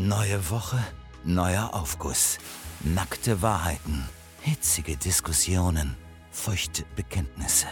[0.00, 0.78] Neue Woche,
[1.24, 2.38] neuer Aufguss.
[2.84, 4.08] Nackte Wahrheiten,
[4.42, 5.96] hitzige Diskussionen,
[6.30, 7.66] feuchte Bekenntnisse.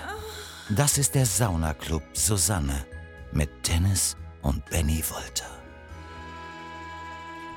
[0.69, 2.85] Das ist der Saunaclub Susanne
[3.31, 5.47] mit Dennis und Benny Wolter.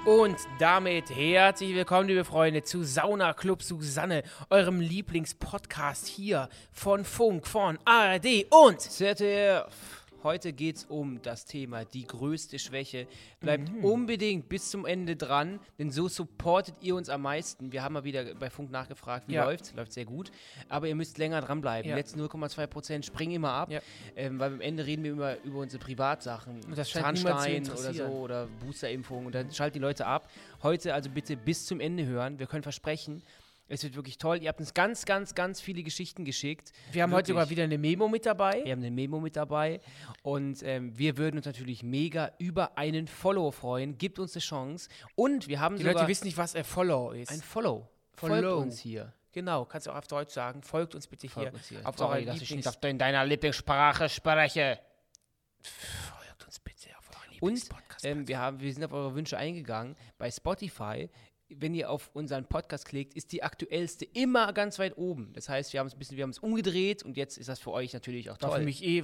[0.05, 7.47] Und damit herzlich willkommen, liebe Freunde, zu Sauna Club Susanne, eurem Lieblingspodcast hier von Funk,
[7.47, 9.98] von ARD und ZDF.
[10.23, 13.07] Heute geht es um das Thema die größte Schwäche.
[13.39, 13.85] Bleibt Mhm.
[13.85, 17.71] unbedingt bis zum Ende dran, denn so supportet ihr uns am meisten.
[17.71, 19.45] Wir haben mal wieder bei Funk nachgefragt, wie Ja.
[19.45, 19.73] läuft's?
[19.73, 20.31] Läuft sehr gut.
[20.67, 21.89] Aber ihr müsst länger dranbleiben.
[21.89, 21.95] Ja.
[21.95, 23.79] Die letzten 0,2 Prozent springen immer ab, Ja.
[24.15, 26.63] ähm, weil am Ende reden wir immer über unsere Privatsachen.
[26.65, 30.29] Und das Zahnstein oder so oder Boosterimpfung und dann schaltet die Leute ab.
[30.63, 32.39] Heute also bitte bis zum Ende hören.
[32.39, 33.23] Wir können versprechen,
[33.69, 34.41] es wird wirklich toll.
[34.41, 36.71] Ihr habt uns ganz, ganz, ganz viele Geschichten geschickt.
[36.91, 37.35] wir haben heute Wirklich.
[37.35, 38.61] sogar wieder eine Memo mit dabei.
[38.65, 39.79] Wir haben eine Memo mit dabei
[40.23, 43.97] und ähm, wir würden uns natürlich mega über einen Follow freuen.
[43.97, 44.89] Gibt uns eine Chance.
[45.15, 47.31] Und wir haben Die sogar Leute wissen nicht, was ein Follow ist.
[47.31, 47.87] ein Follow.
[48.15, 48.33] Follow.
[48.35, 49.13] Folgt uns hier.
[49.31, 50.61] genau, kannst du auch auf Deutsch sagen.
[50.63, 51.31] Folgt uns bitte hier.
[51.33, 51.87] Folgt uns hier.
[51.87, 54.79] Auf Sorry, dass ich nicht auf in deiner Lieblingssprache spreche.
[55.61, 58.05] Folgt uns bitte auf eurer Und Lieblingspodcast.
[58.05, 59.95] ähm, wir, haben, wir sind auf eure Wünsche eingegangen.
[60.17, 61.09] Bei Spotify,
[61.49, 65.33] wenn ihr auf unseren Podcast klickt, ist die aktuellste immer ganz weit oben.
[65.33, 67.59] Das heißt, wir haben es ein bisschen, wir haben es umgedreht und jetzt ist das
[67.59, 68.59] für euch natürlich auch war toll.
[68.59, 69.03] für mich eh,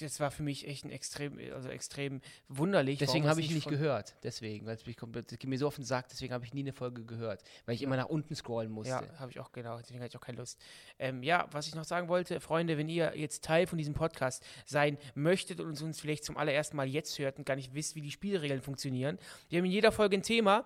[0.00, 2.98] das war für mich echt ein extrem, also extrem wunderlich.
[2.98, 4.16] Deswegen habe ich nicht gehört.
[4.22, 6.52] Deswegen, weil es mich komplett, das geht mir so auf den Sack, deswegen habe ich
[6.54, 8.90] nie eine Folge gehört, weil ich immer nach unten scrollen musste.
[8.90, 9.78] Ja, habe ich auch, genau.
[9.78, 10.60] Deswegen hatte ich auch keine Lust.
[10.98, 14.44] Ähm, ja, was ich noch sagen wollte, Freunde, wenn ihr jetzt Teil von diesem Podcast
[14.66, 18.00] sein möchtet und uns vielleicht zum allerersten Mal jetzt hört und gar nicht wisst, wie
[18.00, 20.64] die Spielregeln funktionieren, wir haben in jeder Folge ein Thema.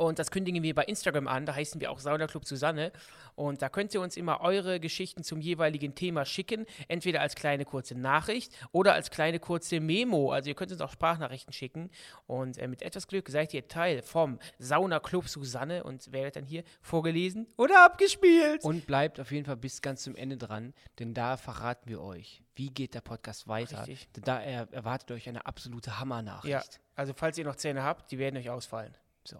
[0.00, 2.90] Und das kündigen wir bei Instagram an, da heißen wir auch Saunaclub Susanne.
[3.34, 7.66] Und da könnt ihr uns immer eure Geschichten zum jeweiligen Thema schicken, entweder als kleine
[7.66, 10.32] kurze Nachricht oder als kleine kurze Memo.
[10.32, 11.90] Also ihr könnt uns auch Sprachnachrichten schicken.
[12.26, 16.64] Und äh, mit etwas Glück seid ihr Teil vom Saunaclub Susanne und werdet dann hier
[16.80, 18.64] vorgelesen oder abgespielt.
[18.64, 22.42] Und bleibt auf jeden Fall bis ganz zum Ende dran, denn da verraten wir euch,
[22.54, 23.80] wie geht der Podcast weiter.
[23.86, 24.08] Richtig.
[24.16, 26.50] Denn da er, erwartet euch eine absolute Hammernachricht.
[26.50, 26.62] ja,
[26.94, 28.96] also falls ihr noch Zähne habt, die werden euch ausfallen.
[29.24, 29.36] So.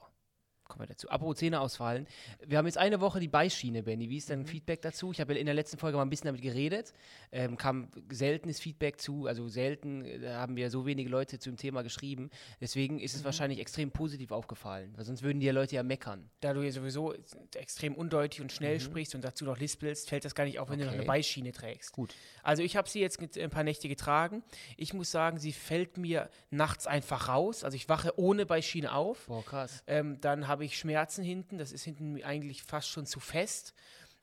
[0.70, 1.08] Kommen wir dazu.
[1.10, 2.06] Apropos Zähne ausfallen.
[2.46, 4.08] Wir haben jetzt eine Woche die Beischiene, Benny.
[4.08, 4.34] Wie ist Mhm.
[4.34, 5.10] dein Feedback dazu?
[5.10, 6.92] Ich habe in der letzten Folge mal ein bisschen damit geredet.
[7.32, 9.26] Ähm, kam seltenes Feedback zu.
[9.26, 12.30] Also selten äh, haben wir so wenige Leute zum Thema geschrieben.
[12.60, 13.24] Deswegen ist es Mhm.
[13.26, 14.92] wahrscheinlich extrem positiv aufgefallen.
[14.96, 16.30] Weil sonst würden die Leute ja meckern.
[16.40, 17.14] Da du ja sowieso
[17.56, 20.78] extrem undeutig und schnell sprichst und dazu noch lispelst, fällt das gar nicht auf, wenn
[20.78, 21.00] du noch Mhm.
[21.00, 21.02] Okay.
[21.02, 21.92] eine Beischiene trägst.
[21.92, 22.14] Gut.
[22.42, 24.42] Also ich habe sie jetzt ein paar Nächte getragen.
[24.76, 27.64] Ich muss sagen, sie fällt mir nachts einfach raus.
[27.64, 29.26] Also ich wache ohne Beischiene auf.
[29.26, 29.82] Boah, krass.
[29.86, 31.58] Ähm, dann habe ich Schmerzen hinten.
[31.58, 33.74] Das ist hinten eigentlich fast schon zu fest.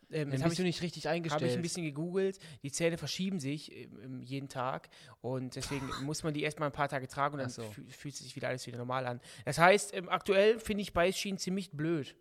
[0.09, 1.41] Ähm, Dann habe bist ich, du nicht richtig eingestellt.
[1.41, 2.39] habe ich ein bisschen gegoogelt.
[2.63, 4.87] Die Zähne verschieben sich ähm, ähm, jeden Tag.
[5.21, 7.63] Und deswegen muss man die erstmal ein paar Tage tragen und dann so.
[7.63, 9.19] fü- fühlt sich wieder alles wieder normal an.
[9.43, 12.15] Das heißt, ähm, aktuell finde ich Beischienen ziemlich blöd.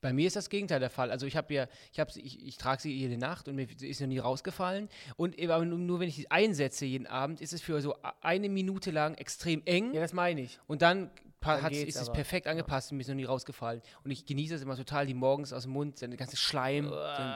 [0.00, 1.10] Bei mir ist das Gegenteil der Fall.
[1.10, 3.66] Also ich habe ja, ich, hab sie- ich, ich trage sie jede Nacht und mir
[3.80, 4.88] ist noch nie rausgefallen.
[5.16, 7.96] Und eben aber nur, nur wenn ich sie einsetze jeden Abend, ist es für so
[8.20, 9.92] eine Minute lang extrem eng.
[9.92, 10.58] Ja, das meine ich.
[10.68, 11.10] Und dann,
[11.40, 12.16] geht's ist es aber.
[12.16, 13.82] perfekt angepasst und mir ist noch nie rausgefallen.
[14.04, 17.34] Und ich genieße es immer total, die morgens aus dem Mund, der ganze Schleim den,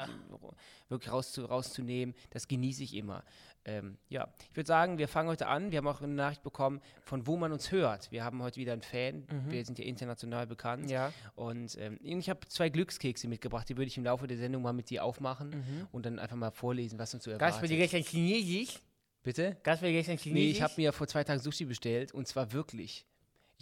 [0.88, 2.14] wirklich rauszu, rauszunehmen.
[2.30, 3.24] Das genieße ich immer.
[3.64, 5.70] Ähm, ja, ich würde sagen, wir fangen heute an.
[5.70, 8.10] Wir haben auch eine Nachricht bekommen, von wo man uns hört.
[8.10, 9.24] Wir haben heute wieder einen Fan.
[9.48, 10.84] Wir sind ja international bekannt.
[10.84, 10.90] Mhm.
[10.90, 11.12] Ja.
[11.36, 14.72] Und ähm, ich habe zwei Glückskekse mitgebracht, die würde ich im Laufe der Sendung mal
[14.72, 17.92] mit dir aufmachen und dann einfach mal vorlesen, was uns so Gab's bei dir erwartet.
[17.92, 18.80] gestern Chinesisch?
[19.22, 19.56] Bitte?
[19.62, 20.32] Bei dir gestern Chinesisch?
[20.32, 23.06] Nee, ich habe mir vor zwei Tagen Sushi bestellt und zwar wirklich.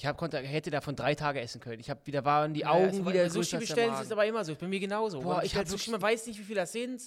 [0.00, 1.78] Ich hab, konnte, hätte davon drei Tage essen können.
[1.78, 4.42] Ich habe wieder waren die Ja, Augen ist aber- wieder Sushi bestellen ist aber immer
[4.46, 4.52] so.
[4.52, 5.20] Ist bei mir genauso.
[5.20, 7.02] Boah, man ich hab Sushi, man weiß nicht, wie viel das sind.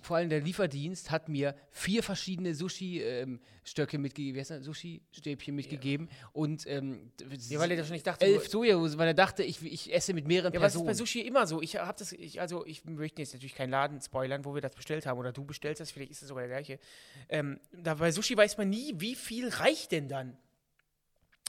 [0.00, 4.64] Vor allem der Lieferdienst hat mir vier verschiedene Sushi-Stöcke mitgegeben, heißt das?
[4.64, 7.12] Sushi-Stäbchen mitgegeben und ähm,
[7.48, 8.24] Ja, weil er das schon nicht dachte.
[8.24, 10.86] elf Sojasoße, weil er dachte, ich, ich esse mit mehreren ja, aber es ist Personen.
[10.88, 11.62] bei Sushi immer so.
[11.62, 14.74] Ich habe das, ich, also ich möchte jetzt natürlich keinen Laden spoilern, wo wir das
[14.74, 16.80] bestellt haben oder du bestellst das, vielleicht ist es sogar der gleiche.
[17.28, 20.36] Ähm, da bei Sushi weiß man nie, wie viel reicht denn dann.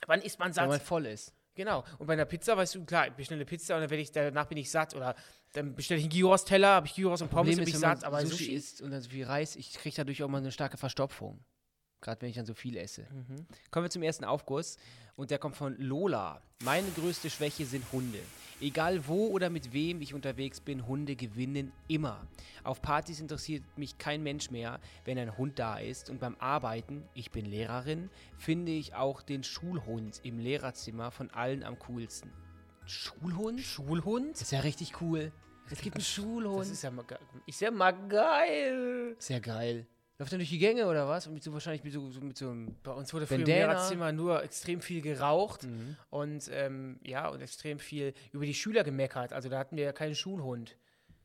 [0.07, 0.67] Wann isst man wenn satt?
[0.67, 1.33] man voll ist.
[1.55, 1.83] Genau.
[1.99, 4.11] Und bei einer Pizza weißt du, klar, ich bestelle eine Pizza und dann werde ich,
[4.11, 4.95] danach bin ich satt.
[4.95, 5.15] Oder
[5.53, 8.03] dann bestelle ich einen Gyros-Teller, habe ich Gyros und Pommes bin ich wenn satt.
[8.03, 10.51] Aber Sushi, Sushi, isst und dann so viel Reis, ich kriege dadurch auch mal eine
[10.51, 11.43] starke Verstopfung.
[12.03, 13.03] Gerade wenn ich dann so viel esse.
[13.11, 13.45] Mhm.
[13.71, 14.77] Kommen wir zum ersten Aufguss.
[15.15, 16.41] Und der kommt von Lola.
[16.63, 18.19] Meine größte Schwäche sind Hunde.
[18.59, 22.25] Egal wo oder mit wem ich unterwegs bin, Hunde gewinnen immer.
[22.63, 26.09] Auf Partys interessiert mich kein Mensch mehr, wenn ein Hund da ist.
[26.09, 31.63] Und beim Arbeiten, ich bin Lehrerin, finde ich auch den Schulhund im Lehrerzimmer von allen
[31.63, 32.31] am coolsten.
[32.85, 33.61] Schulhund?
[33.61, 34.33] Schulhund?
[34.33, 35.31] Das ist ja richtig cool.
[35.69, 36.61] Es gibt einen Schulhund.
[36.61, 39.15] Das ist ja mal, ge- ist ja mal geil.
[39.19, 39.85] Sehr geil.
[40.19, 41.25] Läuft er durch die Gänge oder was?
[41.27, 42.75] Und mit so wahrscheinlich mit so, so mit so einem.
[42.83, 43.45] Bei uns wurde früher im.
[43.45, 45.67] Lehrerzimmer nur extrem viel geraucht
[46.09, 49.33] und ähm, ja, und extrem viel über die Schüler gemeckert.
[49.33, 50.77] Also da hatten wir ja keinen Schulhund.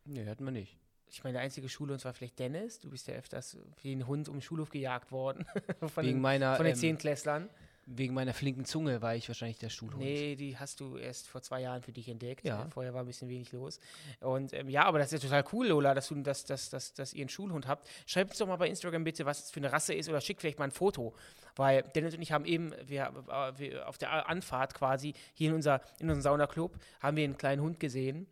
[0.04, 0.78] Nee, hatten wir nicht.
[1.10, 2.80] Ich meine, der einzige Schulhund war vielleicht Dennis.
[2.80, 5.46] Du bist ja öfters wie ein Hund um den Schulhof gejagt worden.
[5.80, 7.48] von Wegen den, meiner, von den ähm, Zehntklässlern.
[7.90, 10.02] Wegen meiner flinken Zunge war ich wahrscheinlich der Schulhund.
[10.02, 12.44] Nee, die hast du erst vor zwei Jahren für dich entdeckt.
[12.44, 12.66] Ja.
[12.66, 13.80] Äh, Vorher war ein bisschen wenig los.
[14.20, 16.92] Und ähm, ja, aber das ist ja total cool, Lola, dass, du, dass, dass, dass,
[16.92, 17.88] dass ihr einen Schulhund habt.
[18.06, 20.42] Schreibt uns doch mal bei Instagram bitte, was es für eine Rasse ist oder schickt
[20.42, 21.14] vielleicht mal ein Foto.
[21.56, 25.54] Weil Dennis und ich haben eben, wir, äh, wir auf der Anfahrt quasi hier in,
[25.54, 28.26] unser, in unserem Saunaclub, haben wir einen kleinen Hund gesehen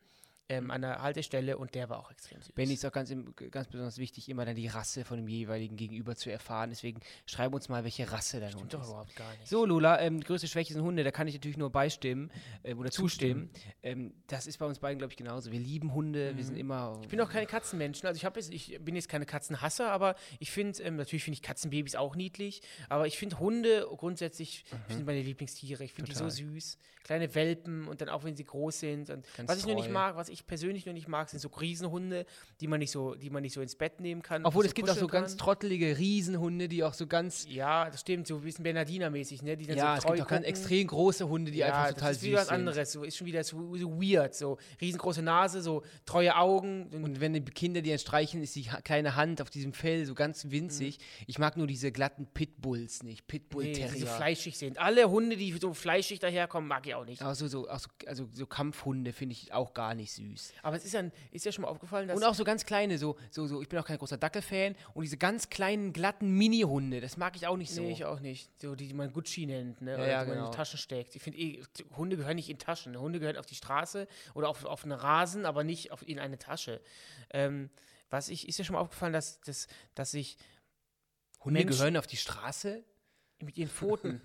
[0.48, 2.52] ähm, an der Haltestelle und der war auch extrem süß.
[2.52, 3.12] Benny ist auch ganz,
[3.50, 6.70] ganz besonders wichtig, immer dann die Rasse von dem jeweiligen Gegenüber zu erfahren.
[6.70, 8.88] Deswegen schreib uns mal, welche Rasse dein Hund Stimmt doch ist.
[8.88, 9.48] überhaupt gar nicht.
[9.48, 12.30] So, Lola, ähm, die größte Schwäche sind Hunde, da kann ich natürlich nur beistimmen
[12.64, 13.50] ähm, oder zustimmen.
[13.82, 15.50] Ähm, das ist bei uns beiden, glaube ich, genauso.
[15.50, 16.96] Wir lieben Hunde, wir sind immer.
[16.96, 17.02] Mhm.
[17.02, 18.06] Ich bin auch keine Katzenmenschen.
[18.06, 21.42] Also ich, jetzt, ich bin jetzt keine Katzenhasser, aber ich finde, ähm, natürlich finde ich
[21.42, 25.82] Katzenbabys auch niedlich, aber ich finde Hunde grundsätzlich sind meine Lieblingstiere.
[25.84, 26.30] Ich finde die so Mhm.
[26.30, 26.78] Süß.
[27.04, 29.12] Kleine Welpen und dann auch wenn sie groß sind.
[29.46, 32.26] Was ich nur nicht mag, was ich persönlich nur nicht mag, sind so Riesenhunde,
[32.60, 34.44] die man nicht so, die man nicht so ins Bett nehmen kann.
[34.44, 35.38] Obwohl es gibt auch so kuscheln ganz kann.
[35.38, 37.46] trottelige Riesenhunde, die auch so ganz.
[37.48, 39.56] Ja, das stimmt, so ein bisschen Bernardiner-mäßig, ne?
[39.56, 42.16] Die dann Ja, so es gibt auch ganz extrem große Hunde, die einfach total das
[42.16, 42.54] ist süß wie was sind.
[42.54, 42.92] anderes.
[42.92, 44.34] So, ist schon wieder so, so weird.
[44.34, 46.88] So riesengroße Nase, so treue Augen.
[46.92, 50.04] Und Und wenn die Kinder die dann streichen, ist die kleine Hand auf diesem Fell
[50.06, 50.98] so ganz winzig.
[51.26, 53.26] Ich mag nur diese glatten Pitbulls nicht.
[53.26, 54.78] Pitbull nee, die so fleischig sind.
[54.78, 57.22] Alle Hunde, die so fleischig daherkommen, mag ich auch nicht.
[57.22, 60.25] auch so, so, auch so, also so Kampfhunde finde ich auch gar nicht süß.
[60.62, 62.98] Aber es ist ja, ist ja schon mal aufgefallen, dass Und auch so ganz kleine,
[62.98, 64.74] so, so, so, ich bin auch kein großer Dackelfan.
[64.94, 67.82] Und diese ganz kleinen, glatten Mini-Hunde, das mag ich auch nicht so.
[67.82, 68.50] Nee, ich auch nicht.
[68.60, 69.92] So, die, die man Gucci nennt, ne?
[69.92, 70.50] Ja, oder ja, die man in genau.
[70.50, 71.16] die Taschen steckt.
[71.16, 71.62] Ich finde eh,
[71.96, 72.98] Hunde gehören nicht in Taschen.
[72.98, 76.38] Hunde gehören auf die Straße oder auf, auf einen Rasen, aber nicht auf, in eine
[76.38, 76.80] Tasche.
[77.30, 77.70] Ähm,
[78.10, 80.36] was ich, ist ja schon mal aufgefallen, dass, dass, dass ich
[81.40, 82.84] Hunde Mensch- gehören auf die Straße?
[83.42, 84.20] mit ihren Pfoten.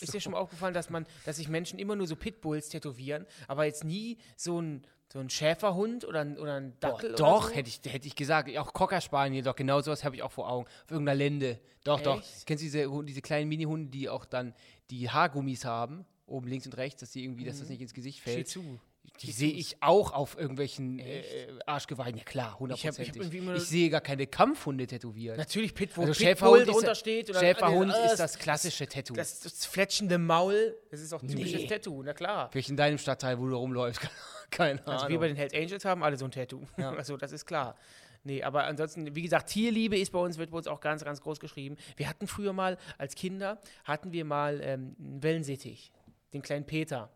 [0.00, 3.26] Ist dir schon mal aufgefallen, dass man, dass sich Menschen immer nur so Pitbulls tätowieren,
[3.48, 7.38] aber jetzt nie so ein, so ein Schäferhund oder ein, oder ein Boah, Dackel doch,
[7.42, 7.54] oder so?
[7.54, 8.56] hätte ich, hätte ich gesagt.
[8.58, 10.66] Auch Cocker Spaniel, doch, genau sowas habe ich auch vor Augen.
[10.84, 11.58] Auf irgendeiner Lende.
[11.84, 12.20] Doch, doch.
[12.20, 12.46] Echt?
[12.46, 14.54] Kennst du diese, diese kleinen Mini-Hunde, die auch dann
[14.90, 16.04] die Haargummis haben?
[16.26, 18.46] Oben links und rechts, dass die irgendwie, dass das nicht ins Gesicht Shih fällt.
[18.48, 18.78] Tzu.
[19.22, 21.22] Die sehe ich auch auf irgendwelchen äh,
[21.66, 22.16] Arschgeweihen.
[22.16, 23.20] Ja klar, Ich hundertprozentig.
[23.22, 25.36] ich immer- Ich sehe gar keine Kampfhunde tätowiert.
[25.36, 27.36] Natürlich Pitbull, Also Pitbull Schäferhund, ist, drunter steht.
[27.36, 29.14] Schäferhund äh, ist das klassische Tattoo.
[29.14, 31.66] Das, das fletschende Maul, das ist auch typisches Nee.
[31.66, 32.48] Tattoo, na klar.
[32.52, 34.00] Vielleicht in deinem Stadtteil, wo du rumläufst.
[34.56, 35.08] Keine Also Ahnung.
[35.10, 36.62] wir bei den Hells Angels haben alle so ein Tattoo.
[36.76, 36.92] Ja.
[36.96, 37.76] Also das ist klar.
[38.22, 41.22] Nee, aber ansonsten, wie gesagt, Tierliebe ist bei uns, wird bei uns auch ganz, ganz
[41.22, 41.76] groß geschrieben.
[41.96, 45.90] Wir hatten früher mal, als Kinder, hatten wir mal ähm, einen Wellensittich,
[46.34, 47.10] den kleinen Peter.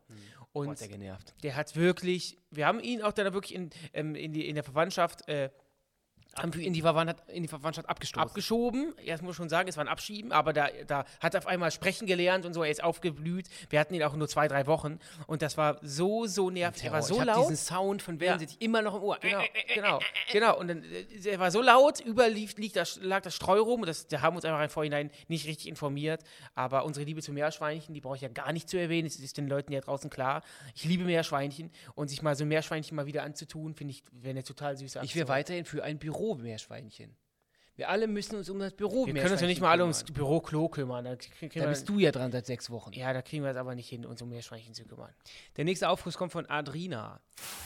[0.53, 1.35] Und Boah, hat der genervt.
[1.43, 4.65] der hat wirklich, wir haben ihn auch dann wirklich in, ähm, in, die, in der
[4.65, 5.51] Verwandtschaft äh,
[6.37, 8.29] haben wir ihn In die, Verwandtschaft, in die Verwandtschaft abgestoßen.
[8.29, 8.95] abgeschoben.
[9.05, 11.47] Erst muss ich schon sagen, es war ein Abschieben, aber da, da hat er auf
[11.47, 13.49] einmal sprechen gelernt und so, er ist aufgeblüht.
[13.71, 16.85] Wir hatten ihn auch nur zwei, drei Wochen und das war so, so nervig.
[16.85, 17.45] Er war so ich laut.
[17.45, 19.19] diesen Sound von Wellensittich immer noch im Ohr.
[19.21, 19.43] Genau,
[19.75, 20.01] genau,
[20.33, 20.59] genau.
[20.59, 23.81] Und dann, äh, er war so laut, überall lief, liegt das, lag das Streu rum.
[23.81, 26.23] Und das, da haben wir uns einfach im Vorhinein nicht richtig informiert.
[26.55, 29.07] Aber unsere Liebe zu Meerschweinchen, die brauche ich ja gar nicht zu erwähnen.
[29.07, 30.43] Es ist den Leuten ja draußen klar.
[30.75, 31.71] Ich liebe Meerschweinchen.
[31.95, 35.01] Und sich mal so ein Meerschweinchen mal wieder anzutun, finde ich, wäre eine total süße
[35.03, 37.15] Ich wäre weiterhin für ein Büro-Meerschweinchen.
[37.77, 40.05] Wir alle müssen uns um das büro Wir können uns ja nicht mal alle ums
[40.05, 41.05] Büroklo kümmern.
[41.05, 42.93] Da, Da bist du ja dran seit sechs Wochen.
[42.93, 45.13] ja, da kriegen wir es aber nicht hin, uns um Meerschweinchen zu kümmern.
[45.57, 47.19] Der nächste Aufruf kommt von Adrina.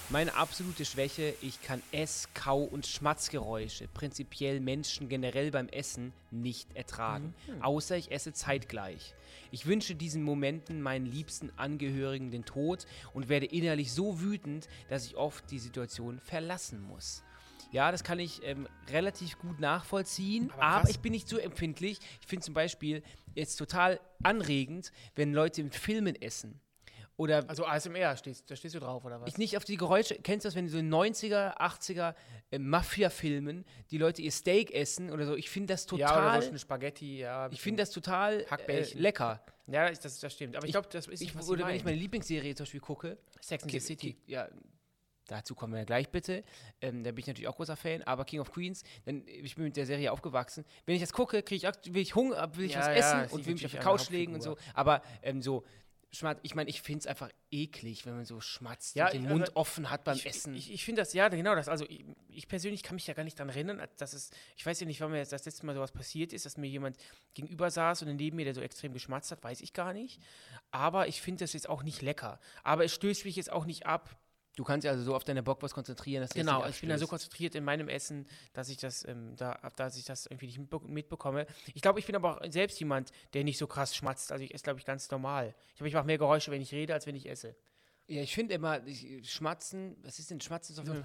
[0.08, 6.74] Meine absolute Schwäche, ich kann Ess-, Kau- und Schmatzgeräusche, prinzipiell Menschen generell beim Essen, nicht
[6.74, 7.34] ertragen.
[7.60, 9.14] Außer ich esse zeitgleich.
[9.50, 15.04] Ich wünsche diesen Momenten meinen liebsten Angehörigen den Tod und werde innerlich so wütend, dass
[15.04, 17.22] ich oft die Situation verlassen muss.
[17.70, 21.98] Ja, das kann ich ähm, relativ gut nachvollziehen, Aber aber, ich bin nicht so empfindlich.
[22.20, 23.02] Ich finde zum Beispiel
[23.34, 26.60] jetzt total anregend, wenn Leute mit Filmen essen.
[27.18, 29.28] Oder Also ASMR, stehst, da stehst du drauf, oder was?
[29.28, 30.14] ich nicht auf die Geräusche.
[30.22, 32.14] Kennst du das, wenn du so in 90er, 80er
[32.52, 35.34] äh, Mafia-Filmen die Leute ihr Steak essen oder so?
[35.34, 36.42] Ich finde das ja, oder total.
[36.42, 37.50] so eine Spaghetti, ja.
[37.50, 39.42] ich finde das total äh, lecker.
[39.66, 40.56] Ja, das, das, stimmt.
[40.56, 43.64] Aber ich glaube, das ist Ich, oder wenn ich meine Lieblingsserie zum Beispiel gucke, Sex
[43.64, 44.16] and the City.
[44.26, 44.48] ja,
[45.28, 46.42] dazu kommen wir gleich bitte.
[46.80, 49.64] Ähm, da bin ich natürlich auch großer Fan, aber King of Queens, denn ich bin
[49.64, 50.64] mit der Serie aufgewachsen.
[50.86, 52.92] Wenn ich das gucke, kriege ich, auch- will ich Hunger, will ich Ja, was ja,
[53.22, 54.56] essen und will mich auf die Couch legen und so.
[54.74, 55.64] Aber ähm, so,
[56.10, 59.24] Schmatz, ich meine, ich finde es einfach eklig, wenn man so schmatzt Ja, und den
[59.24, 60.54] ich- Mund also, offen hat beim ich, Essen.
[60.54, 61.68] Ich, ich finde das, ja, genau das.
[61.68, 64.80] Also ich, ich persönlich kann mich ja gar nicht daran erinnern, dass es, ich weiß
[64.80, 66.96] ja nicht, wann mir jetzt das letzte Mal sowas passiert ist, dass mir jemand
[67.34, 70.18] gegenüber saß und neben mir, der so extrem geschmatzt hat, weiß ich gar nicht.
[70.70, 72.40] Aber ich finde das jetzt auch nicht lecker.
[72.62, 74.18] Aber es stößt mich jetzt auch nicht ab,
[74.58, 76.98] Du kannst ja also so auf deine Bockwurst konzentrieren, dass du Genau, ich bin da
[76.98, 80.58] so konzentriert in meinem Essen, dass ich das, ähm, da, dass ich das irgendwie nicht
[80.58, 81.46] mitbe mitbekomme.
[81.74, 84.32] Ich glaube, ich bin aber auch selbst jemand, der nicht so krass schmatzt.
[84.32, 85.54] Also ich esse, glaube ich, ganz normal.
[85.68, 87.54] Ich glaube, ich mache mehr Geräusche, wenn ich rede, als wenn ich esse.
[88.08, 90.72] Ja, ich finde immer, ich, Schmatzen, was ist denn Schmatzen?
[90.76, 91.04] Ist doch für-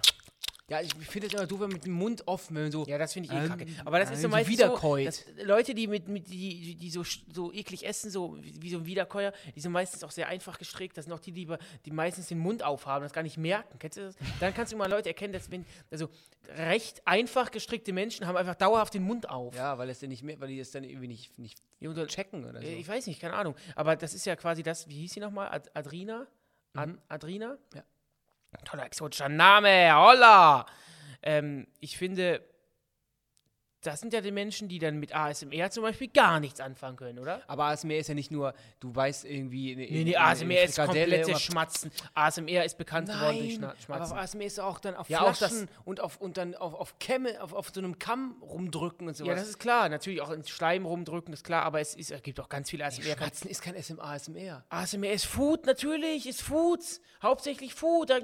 [0.70, 2.86] Ja, ich finde es immer doof, wenn man mit dem Mund offen, wenn man so.
[2.86, 3.66] Ja, das finde ich eh Ähm, kacke.
[3.84, 5.14] Aber das ist so ähm, meistens wiederkäut.
[5.14, 8.86] so, Leute, die mit, mit die, die so, so eklig essen, so wie, so ein
[8.86, 10.98] Wiederkäuer, die sind meistens auch sehr einfach gestrickt.
[10.98, 11.48] Das sind auch die, die,
[11.86, 13.78] die meistens den Mund aufhaben, das gar nicht merken.
[13.78, 14.16] Kennst du das?
[14.40, 16.08] Dann kannst du mal Leute erkennen, dass wenn, also
[16.48, 19.54] recht einfach gestrickte Menschen haben einfach dauerhaft den Mund auf.
[19.56, 21.62] Ja, weil es dann nicht mehr, weil die das dann irgendwie nicht, nicht
[22.08, 22.68] checken oder so.
[22.68, 23.56] Äh, Ich weiß nicht, keine Ahnung.
[23.76, 25.50] Aber das ist ja quasi das, wie hieß sie nochmal?
[25.50, 26.26] Ad Adrina?
[26.74, 27.58] Ad Adrina?
[27.76, 27.84] Ja.
[28.66, 30.66] Toller exotischer Name, holla!
[31.22, 32.42] Ähm, ich finde,
[33.86, 37.20] das sind ja die Menschen, die dann mit ASMR zum Beispiel gar nichts anfangen können,
[37.20, 37.42] oder?
[37.48, 39.76] Aber ASMR ist ja nicht nur, du weißt irgendwie.
[39.76, 41.92] Nee, nee, ASMR ist komplette Schmatzen.
[42.14, 44.18] ASMR ist bekannt geworden durch Nein, Schna- aber Schmatzen.
[44.18, 47.54] ASMR ist auch dann auf Ja, Flaschen und, auf, und dann auf, auf Kämme, auf,
[47.54, 49.30] auf so einem Kamm rumdrücken und sowas.
[49.30, 49.90] ja, das ist klar.
[49.90, 51.64] Natürlich auch ins Schleim rumdrücken, ist klar.
[51.64, 53.16] Aber es, ist, es gibt auch ganz viele ASMR.
[53.18, 54.64] Schmatzen ist kein SM ASMR.
[54.70, 56.80] ASMR ist Food, natürlich, ist Food.
[57.22, 58.10] Hauptsächlich Food.
[58.10, 58.20] Da,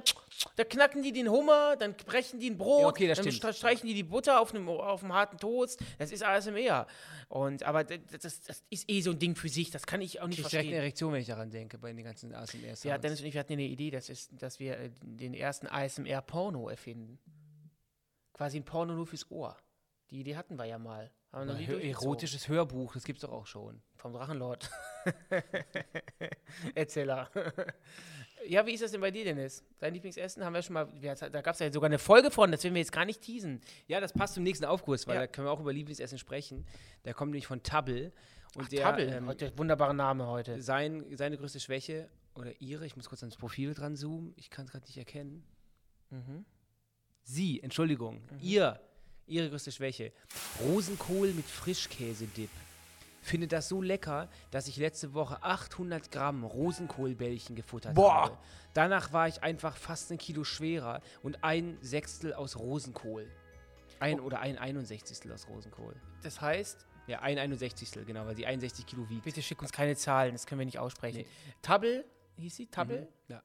[0.56, 3.54] da knacken die den Hummer, dann brechen die ein Brot, Ja, okay, das dann stimmt.
[3.54, 5.84] stre- streichen die die Butter auf einem, auf einem harten Toast.
[5.98, 6.88] Das ist ASMR.
[7.28, 10.28] Und, aber das, das, ist eh so ein Ding für sich, das kann ich auch
[10.28, 10.82] nicht Ich krieg direkt eine verstehen.
[10.82, 12.84] Erektion, wenn ich daran denke, bei den ganzen ASMR-Sounds.
[12.84, 16.70] Ja, Dennis und ich hatten eine Idee, das ist, dass wir äh, den ersten ASMR-Porno
[16.70, 17.20] erfinden.
[18.34, 19.58] Quasi ein Porno nur fürs Ohr.
[20.12, 21.12] Die Idee hatten wir ja mal.
[21.32, 21.90] Haben durchgezogen.
[21.90, 23.82] erotisches Hörbuch, das gibt's doch auch schon.
[23.96, 24.72] Vom Drachenlord.
[26.76, 27.30] Erzähler.
[28.48, 29.64] Ja, wie ist das denn bei dir, Dennis?
[29.80, 30.88] Dein Lieblingsessen haben wir schon mal.
[31.02, 33.22] wir- Da gab es ja sogar eine Folge von, das werden wir jetzt gar nicht
[33.22, 33.62] teasen.
[33.88, 35.22] Ja, das passt zum nächsten Aufkurs, weil Ja.
[35.22, 36.66] da können wir auch über Lieblingsessen sprechen.
[37.06, 38.12] Der kommt nämlich von Tabel.
[38.56, 40.62] Und der, Tabel, ähm, heute wunderbarer Name heute.
[40.62, 44.66] sein, seine größte Schwäche, oder ihre, ich muss kurz ans Profil dran zoomen, ich kann
[44.66, 45.44] es gerade nicht erkennen.
[46.10, 46.46] Mhm.
[47.24, 48.80] Sie, Entschuldigung, ihr,
[49.28, 50.12] ihre größte Schwäche.
[50.64, 52.50] Rosenkohl mit Frischkäse-Dip.
[53.30, 58.24] Finde das so lecker, dass ich letzte Woche 800 Gramm Rosenkohlbällchen gefuttert Boah.
[58.24, 58.38] habe.
[58.74, 63.30] Danach war ich einfach fast ein Kilo schwerer und ein Sechstel aus Rosenkohl.
[64.00, 65.32] Ein oder ein 61.
[65.32, 65.96] aus Rosenkohl.
[66.24, 68.04] Das heißt, Ja, ein 61.
[68.08, 69.26] genau, weil sie 61 Kilo wiegt.
[69.26, 71.20] bitte schick uns keine Zahlen, das können wir nicht aussprechen.
[71.20, 71.28] Nee.
[71.62, 72.06] Tabel,
[72.38, 72.66] hieß sie?
[72.66, 73.08] Tabel?
[73.28, 73.44] Ja.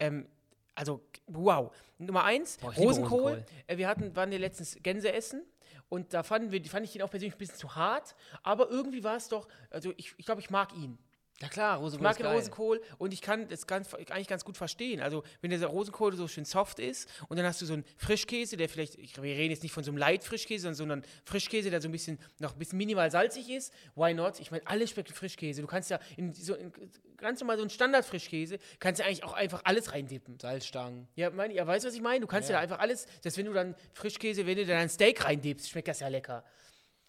[0.00, 0.28] Ähm,
[0.74, 1.74] also, wow.
[1.96, 3.20] Nummer eins, Boah, Rosenkohl.
[3.20, 3.44] Rosenkohl.
[3.68, 5.44] Äh, wir hatten, waren ja letztens Gänse essen
[5.88, 9.16] und da fanden fand ich den auch persönlich ein bisschen zu hart, aber irgendwie war
[9.16, 10.98] es doch, also ich, ich glaube, ich mag ihn.
[11.40, 12.32] Ja klar, Ich Rosenkohl mag ist den.
[12.32, 15.00] Rosenkohl und ich kann das ganz, eigentlich ganz gut verstehen.
[15.00, 18.56] Also, wenn der Rosenkohl so schön soft ist und dann hast du so einen Frischkäse,
[18.56, 21.88] der vielleicht, ich, wir reden jetzt nicht von so einem Light-Frischkäse, sondern Frischkäse, der so
[21.88, 23.72] ein bisschen, noch ein bisschen minimal salzig ist.
[23.96, 24.38] Why not?
[24.38, 25.60] Ich meine, alles schmeckt Frischkäse.
[25.60, 26.72] Du kannst ja in so in,
[27.16, 30.38] ganz normal so einen Standard-Frischkäse, kannst ja eigentlich auch einfach alles reindippen.
[30.38, 31.08] Salzstangen.
[31.16, 32.20] Ja, mein, ja, weißt du, was ich meine?
[32.20, 32.54] Du kannst ja.
[32.54, 32.58] Ja.
[32.60, 35.88] da einfach alles, dass wenn du dann Frischkäse, wenn du dann ein Steak reindippst, schmeckt
[35.88, 36.44] das ja lecker.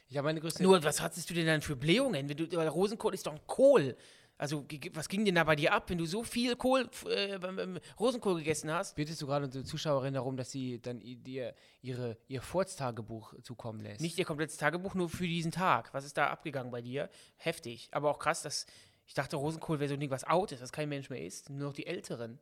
[0.08, 2.30] Ich habe meine größte Nur, was hattest du denn dann für Blähungen?
[2.30, 3.96] Wenn du, weil Rosenkohl ist doch ein Kohl.
[4.38, 7.40] Also, was ging denn da bei dir ab, wenn du so viel Kohl, äh,
[7.98, 8.96] Rosenkohl gegessen hast?
[8.96, 14.02] Bittest du gerade unsere Zuschauerin darum, dass sie dann dir ihre, ihr Furztagebuch zukommen lässt?
[14.02, 15.94] Nicht ihr komplettes Tagebuch, nur für diesen Tag.
[15.94, 17.10] Was ist da abgegangen bei dir?
[17.38, 17.88] Heftig.
[17.92, 18.66] Aber auch krass, dass
[19.08, 21.50] ich dachte, Rosenkohl wäre so ein Ding, was out ist, was kein Mensch mehr isst.
[21.50, 22.40] Nur noch die Älteren.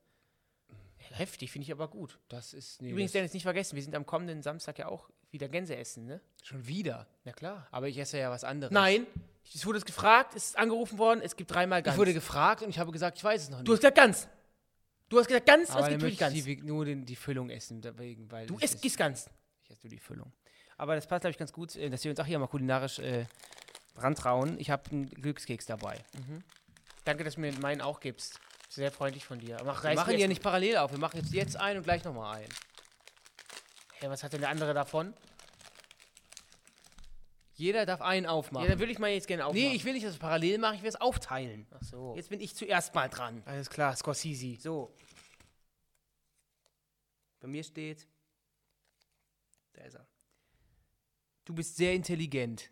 [1.12, 2.20] Heftig, finde ich aber gut.
[2.29, 5.50] Das ist nee, Übrigens, Dennis, nicht vergessen, wir sind am kommenden Samstag ja auch wieder
[5.50, 6.22] Gänse essen, ne?
[6.44, 7.08] schon wieder.
[7.25, 7.68] Na klar.
[7.72, 8.72] Aber ich esse ja was anderes.
[8.72, 9.06] Nein,
[9.54, 11.96] es wurde gefragt, es ist angerufen worden, es gibt dreimal Gans.
[11.96, 13.68] Ich wurde gefragt und ich habe gesagt, ich weiß es noch nicht.
[13.68, 14.28] du hast gesagt Gans.
[15.10, 16.34] Du hast gesagt Gans, aber es gibt Gans.
[16.34, 19.30] ich nur den, die Füllung essen, deswegen, weil Du isst gießt Gans.
[19.63, 20.32] Ich esse nur die Füllung.
[20.78, 23.00] Aber das passt, glaube ich, ganz gut, äh, dass wir uns auch hier mal kulinarisch
[23.00, 23.25] äh,
[23.96, 24.60] rantrauen.
[24.60, 26.00] Ich habe einen Glückskeks dabei.
[27.06, 28.40] Danke, dass du mir meinen auch gibst.
[28.70, 29.58] Sehr freundlich von dir.
[29.63, 30.92] Mach, Wir machen mir die ja jetzt- nicht parallel auf.
[30.92, 32.50] Wir machen jetzt, jetzt einen und gleich nochmal einen.
[34.03, 35.13] Hä, was hat denn der andere davon?
[37.55, 38.67] Jeder darf einen Ja, aufmachen.
[38.67, 39.69] dann würde ich mal jetzt gerne aufmachen.
[39.69, 41.65] nee, ich will nicht, dass wir parallel machen, ich will es aufteilen.
[41.72, 42.13] Ach so.
[42.17, 43.41] Jetzt bin ich zuerst mal dran.
[43.45, 44.57] Alles klar, Scorsese.
[44.60, 44.93] So.
[47.39, 48.05] Bei mir steht.
[49.72, 50.05] Da ist er.
[51.45, 52.72] Du bist sehr intelligent.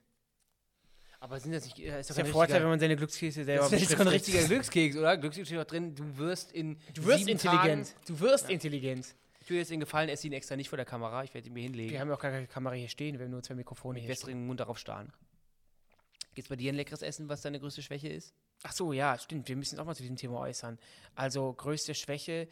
[1.22, 1.80] Aber sind das nicht.
[1.80, 4.00] äh, Ist Das doch ist der Vorteil, wenn man seine Glückskekse selber Das ist doch
[4.02, 5.16] ein richtiger Glückskeks, oder?
[5.16, 6.78] Glückskeks steht doch drin, du wirst in.
[6.94, 7.88] Du wirst intelligent.
[7.94, 9.16] Tagen- Du wirst intelligent.
[9.52, 11.26] Ich tue jetzt den Gefallen, esse ihn extra nicht vor der Kamera.
[11.26, 11.92] Ich werde ihn mir hinlegen.
[11.92, 14.04] Wir haben ja auch gar keine Kamera hier stehen, wir haben nur zwei Mikrofone mit
[14.04, 14.28] hier stehen.
[14.28, 15.12] wässrigem Mund darauf starren.
[16.34, 18.34] Gibt's bei dir ein leckeres Essen, was deine größte Schwäche ist?
[18.64, 19.50] Ach so, ja, stimmt.
[19.50, 20.80] Wir müssen auch mal zu diesem Thema äußern.
[21.16, 22.48] Also, größte Schwäche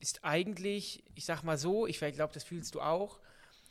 [0.00, 3.18] ist eigentlich, ich sag mal so, ich glaube, das fühlst du auch.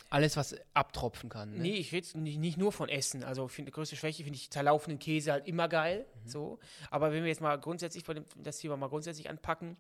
[0.10, 1.52] Alles, was abtropfen kann.
[1.52, 1.60] Ne?
[1.60, 3.24] Nee, ich rede nicht, nicht nur von Essen.
[3.24, 6.08] Also find, größte Schwäche finde ich zerlaufenden Käse halt immer geil.
[6.24, 6.28] Mhm.
[6.28, 6.60] So.
[6.90, 9.78] Aber wenn wir jetzt mal grundsätzlich bei dem, das Thema mal grundsätzlich anpacken,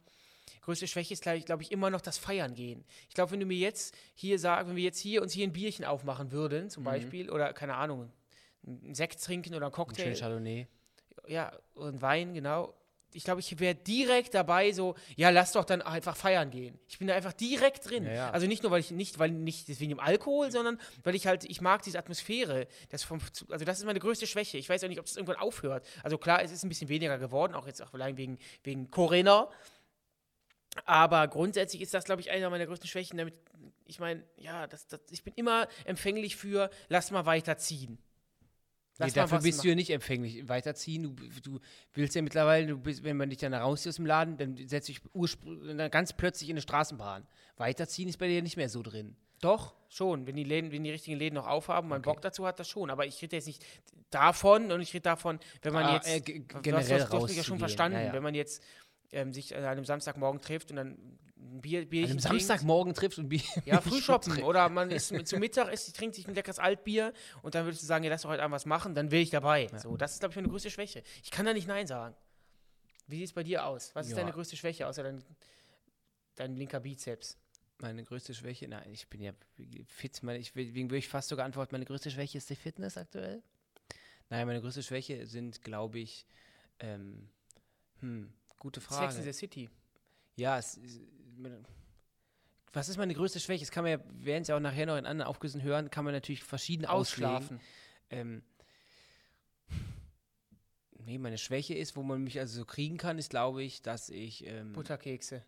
[0.62, 2.84] größte Schwäche ist, glaube ich, glaub ich, immer noch das Feiern gehen.
[3.08, 5.54] Ich glaube, wenn du mir jetzt hier sagst, wenn wir jetzt hier uns hier ein
[5.54, 6.70] Bierchen aufmachen würden, Mhm.
[6.70, 8.12] zum Beispiel, oder keine Ahnung,
[8.66, 10.68] einen Sekt trinken oder einen Ein Cocktail, schönes Chardonnay.
[11.28, 12.74] ja, und Wein, genau.
[13.12, 16.78] Ich glaube, ich wäre direkt dabei, so, ja, lass doch dann einfach feiern gehen.
[16.88, 18.06] Ich bin da einfach direkt drin.
[18.06, 18.30] Ja, ja.
[18.30, 21.44] Also nicht nur, weil ich nicht, weil nicht deswegen im Alkohol, sondern weil ich halt,
[21.46, 22.68] ich mag diese Atmosphäre.
[22.90, 23.18] Das vom,
[23.50, 24.60] also das ist meine größte Schwäche.
[24.60, 25.88] Ich weiß auch nicht, ob es irgendwann aufhört.
[26.04, 29.50] Also klar, es ist ein bisschen weniger geworden, auch jetzt auch allein wegen, wegen Corinna.
[30.86, 33.18] Aber grundsätzlich ist das, glaube ich, einer meiner größten Schwächen.
[33.18, 33.36] Damit,
[33.86, 37.98] ich meine, ja, das, das, ich bin immer empfänglich für, lass mal weiterziehen.
[39.00, 39.64] Nee, dafür bist machen.
[39.64, 40.50] du ja nicht empfänglich.
[40.50, 41.60] Weiterziehen, du, du
[41.94, 44.90] willst ja mittlerweile, du bist, wenn man dich dann rausziehst aus dem Laden, dann setzt
[44.90, 45.02] dich
[45.90, 47.26] ganz plötzlich in eine Straßenbahn.
[47.56, 49.16] Weiterziehen ist bei dir nicht mehr so drin.
[49.40, 50.28] Doch, schon.
[50.28, 52.90] Wenn die, Läden, wenn die richtigen Läden noch aufhaben, man Bock dazu hat, das schon.
[52.90, 53.66] Aber ich rede jetzt nicht
[54.10, 56.10] davon und ich rede davon, wenn man Ah, jetzt.
[56.10, 57.98] äh, generell du hast, mich ja schon verstanden.
[57.98, 58.14] Ja, ja.
[58.14, 58.62] Wenn man jetzt
[59.12, 62.44] ähm, sich an einem Samstagmorgen trifft und dann ein Bier, An Bierchen einem trinkt.
[62.44, 63.42] Samstagmorgen triffst und Bier.
[63.66, 64.44] Ja, Frühshoppen.
[64.44, 67.88] Oder man ist zu Mittag, isst, trinkt sich ein leckeres Altbier und dann würdest du
[67.88, 69.68] sagen, ja, lass doch heute Abend was machen, dann will ich dabei.
[69.78, 71.02] So, das ist, glaube ich, meine größte Schwäche.
[71.24, 72.16] Ich kann da nicht Nein sagen.
[73.08, 73.96] Wie sieht es bei dir aus?
[73.96, 74.18] Was ist Ja.
[74.20, 75.24] deine größte Schwäche, außer dein,
[76.36, 77.38] dein linker Bizeps?
[77.82, 79.32] Meine größte Schwäche, nein, ich bin ja
[79.88, 80.22] fit.
[80.22, 83.42] Meine, ich, deswegen würde ich fast sogar antworten, meine größte Schwäche ist die Fitness aktuell.
[84.30, 86.26] Nein, meine größte Schwäche sind, glaube ich,
[86.80, 87.30] ähm,
[88.02, 89.12] hm, gute Frage.
[89.12, 89.70] Sex in the City.
[90.36, 90.80] Ja, es,
[92.72, 93.64] was ist meine größte Schwäche?
[93.66, 95.90] Das kann man ja, wir werden es ja auch nachher noch in anderen Aufgüssen hören,
[95.90, 96.86] kann man natürlich verschieden.
[96.86, 97.60] Ausschlafen.
[98.12, 98.44] Ähm,
[101.06, 104.10] nee, meine Schwäche ist, wo man mich also so kriegen kann, ist, glaube ich, dass
[104.10, 104.46] ich.
[104.46, 105.44] Ähm, Butterkekse.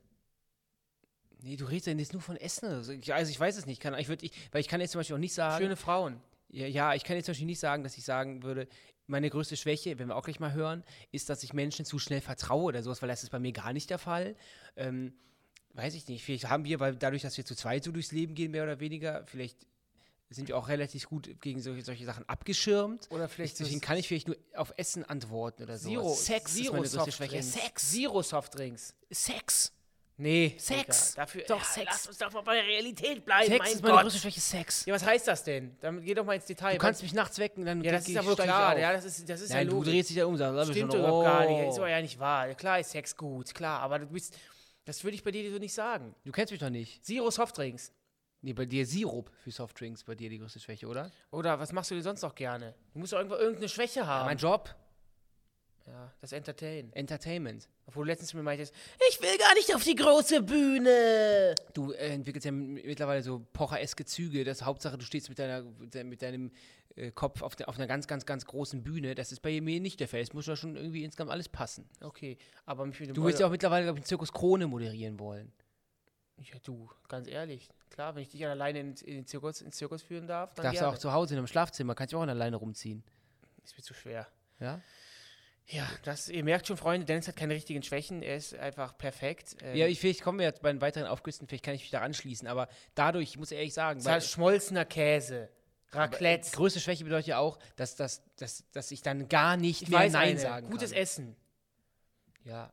[1.41, 2.65] nee, du redest ja jetzt nur von Essen.
[2.67, 2.91] oder so.
[2.91, 3.81] Ich- Also ich weiß es nicht.
[3.81, 5.63] Kann, ich würd, ich, weil ich kann jetzt zum Beispiel auch nicht sagen.
[5.63, 6.19] Schöne Frauen.
[6.49, 8.67] Ja, ja, ich kann jetzt zum Beispiel nicht sagen, dass ich sagen würde,
[9.11, 12.21] meine größte Schwäche, wenn wir auch gleich mal hören, ist, dass ich Menschen zu schnell
[12.21, 14.35] vertraue oder sowas, weil das ist bei mir gar nicht der Fall.
[14.75, 15.13] Ähm,
[15.73, 16.23] weiß ich nicht.
[16.23, 18.79] Vielleicht haben wir, weil dadurch, dass wir zu zweit so durchs Leben gehen, mehr oder
[18.79, 19.67] weniger, vielleicht
[20.29, 23.07] sind wir auch relativ gut gegen solche, solche Sachen abgeschirmt.
[23.11, 25.89] Oder vielleicht Deswegen kann ich vielleicht nur auf Essen antworten oder so.
[25.89, 26.13] Zero.
[26.13, 27.43] Sex Zero ist meine größte Schwäche.
[27.43, 27.91] Sex.
[27.91, 28.95] Zero Softdrinks.
[29.11, 29.73] Sex.
[30.17, 30.55] Nee.
[30.59, 31.11] Sex.
[31.11, 31.85] Digga, Dafür, Doch, ja, Sex.
[31.89, 33.47] Lass uns doch mal bei der Realität bleiben.
[33.47, 34.03] Sex mein ist meine Gott.
[34.03, 34.39] größte Schwäche.
[34.39, 34.85] Sex.
[34.85, 35.75] Ja, was heißt das denn?
[35.79, 36.73] Dann geh doch mal ins Detail.
[36.73, 38.77] Du kannst mich nachts wecken, dann ja, das ist ja wohl klar.
[38.77, 39.91] Ja, das ist, das ist Nein, ja du logisch.
[39.91, 41.65] drehst dich ja um, sagst, Stimmt schon, überhaupt gar nicht.
[41.65, 41.69] oh.
[41.69, 42.47] Ist aber ja nicht wahr.
[42.49, 43.79] Ja, Klar ist Sex gut, klar.
[43.81, 44.37] Aber du bist,
[44.85, 46.13] das würde ich bei dir so nicht sagen.
[46.23, 47.03] Du kennst mich doch nicht.
[47.03, 47.91] Zero Softdrinks.
[48.43, 51.11] Nee, bei dir Sirup für Softdrinks, bei dir die größte Schwäche, oder?
[51.31, 52.73] Oder was machst du dir sonst noch gerne?
[52.93, 54.25] Du musst doch irgendwo irgendeine Schwäche haben.
[54.25, 54.73] mein Job,
[55.87, 56.91] ja, das Entertain.
[56.93, 57.67] Entertainment.
[57.85, 58.73] Obwohl du letztens mir meintest,
[59.09, 61.55] ich will gar nicht auf die große Bühne.
[61.73, 65.93] Du äh, entwickelst ja mittlerweile so pochereske Züge, das Hauptsache, du stehst mit, deiner, mit
[65.93, 66.51] de- deinem
[66.95, 69.15] äh, Kopf auf, der, auf einer ganz, ganz, ganz großen Bühne.
[69.15, 70.21] Das ist bei mir nicht der Fall.
[70.21, 71.89] Es muss ja schon irgendwie insgesamt alles passen.
[72.01, 75.51] Okay, aber mich Du willst ja auch mittlerweile, glaube ich, einen Zirkus Krone moderieren wollen.
[76.37, 77.69] Ja, du, ganz ehrlich.
[77.89, 80.81] Klar, wenn ich dich alleine in, in den Zirkus, ins Zirkus führen darf, dann Darfst
[80.81, 83.03] du auch zu Hause in einem Schlafzimmer, kannst du auch alleine rumziehen.
[83.63, 84.27] Ist mir zu schwer.
[84.59, 84.81] Ja?
[85.67, 88.21] Ja, das, ihr merkt schon, Freunde, Dennis hat keine richtigen Schwächen.
[88.23, 89.55] Er ist einfach perfekt.
[89.61, 91.91] Ähm, Ja, ich, vielleicht kommen wir jetzt bei den weiteren Aufgüssen, vielleicht kann ich mich
[91.91, 95.49] da anschließen, aber dadurch, ich muss ehrlich sagen, halt schmolzener Käse.
[95.93, 96.51] Raclette.
[96.51, 99.99] größte Schwäche bedeutet ja auch, dass, dass, dass, dass ich dann gar nicht ich mehr
[99.99, 100.39] Nein eine.
[100.39, 101.01] sagen Gutes kann.
[101.01, 101.35] Essen.
[102.45, 102.71] Ja.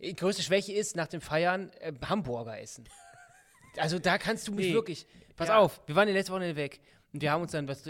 [0.00, 2.88] Die größte Schwäche ist nach dem Feiern äh, Hamburger essen.
[3.76, 4.72] Also da kannst du mich Nee.
[4.74, 5.06] wirklich.
[5.36, 5.58] Pass Ja.
[5.58, 6.80] auf, wir waren ja letzte Woche weg
[7.18, 7.82] und wir haben uns dann was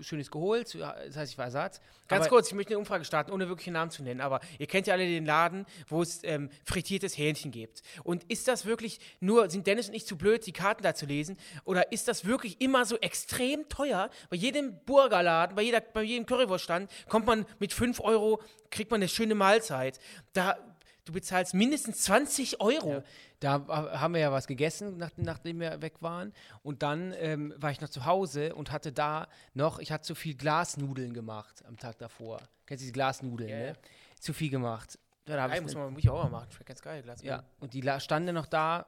[0.00, 0.74] Schönes geholt.
[0.74, 1.80] Das heißt, ich war satt.
[2.06, 4.40] Ganz aber kurz, ich möchte eine Umfrage starten, ohne wirklich einen Namen zu nennen, aber
[4.58, 7.80] ihr kennt ja alle den Laden, wo es ähm, frittiertes Hähnchen gibt.
[8.02, 11.06] Und ist das wirklich nur, sind Dennis und ich zu blöd, die Karten da zu
[11.06, 11.38] lesen?
[11.64, 14.10] Oder ist das wirklich immer so extrem teuer?
[14.28, 18.98] Bei jedem Burgerladen, bei, jeder, bei jedem Currywurststand kommt man mit 5 Euro, kriegt man
[18.98, 19.98] eine schöne Mahlzeit.
[20.34, 20.58] Da,
[21.04, 23.02] du bezahlst mindestens 20 Euro.
[23.40, 26.32] Da ha- haben wir ja was gegessen, nach, nachdem wir weg waren.
[26.62, 30.14] Und dann ähm, war ich noch zu Hause und hatte da noch, ich hatte zu
[30.14, 32.38] viel Glasnudeln gemacht am Tag davor.
[32.66, 33.66] Kennst du diese Glasnudeln, Ja, ne?
[33.68, 33.74] ja.
[34.18, 34.98] Zu viel gemacht.
[35.26, 36.50] Ja, da Geil, ich muss, man, muss ich auch mal machen.
[36.50, 37.02] Schmeckt ganz geil.
[37.02, 38.86] Glas Ja, und die standen noch da,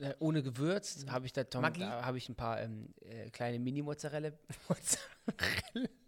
[0.00, 3.58] äh, ohne Gewürz, habe ich da, Tom, da habe ich ein paar ähm, äh, kleine
[3.58, 4.30] Mini-Mozzarella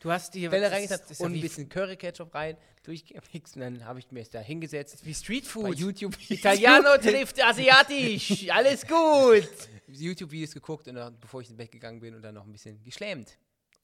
[0.00, 3.62] Du hast die Bälle reingetan das ist ja und ein bisschen Curry-Ketchup rein, durchgemixt und
[3.62, 5.04] dann habe ich mir da hingesetzt.
[5.04, 5.64] Wie Streetfood.
[5.64, 8.48] Bei YouTube Italiano trifft Asiatisch.
[8.52, 9.48] Alles gut.
[9.88, 12.82] YouTube-Videos geguckt und dann, bevor ich ins Bett gegangen bin und dann noch ein bisschen
[12.84, 13.36] geschlämt.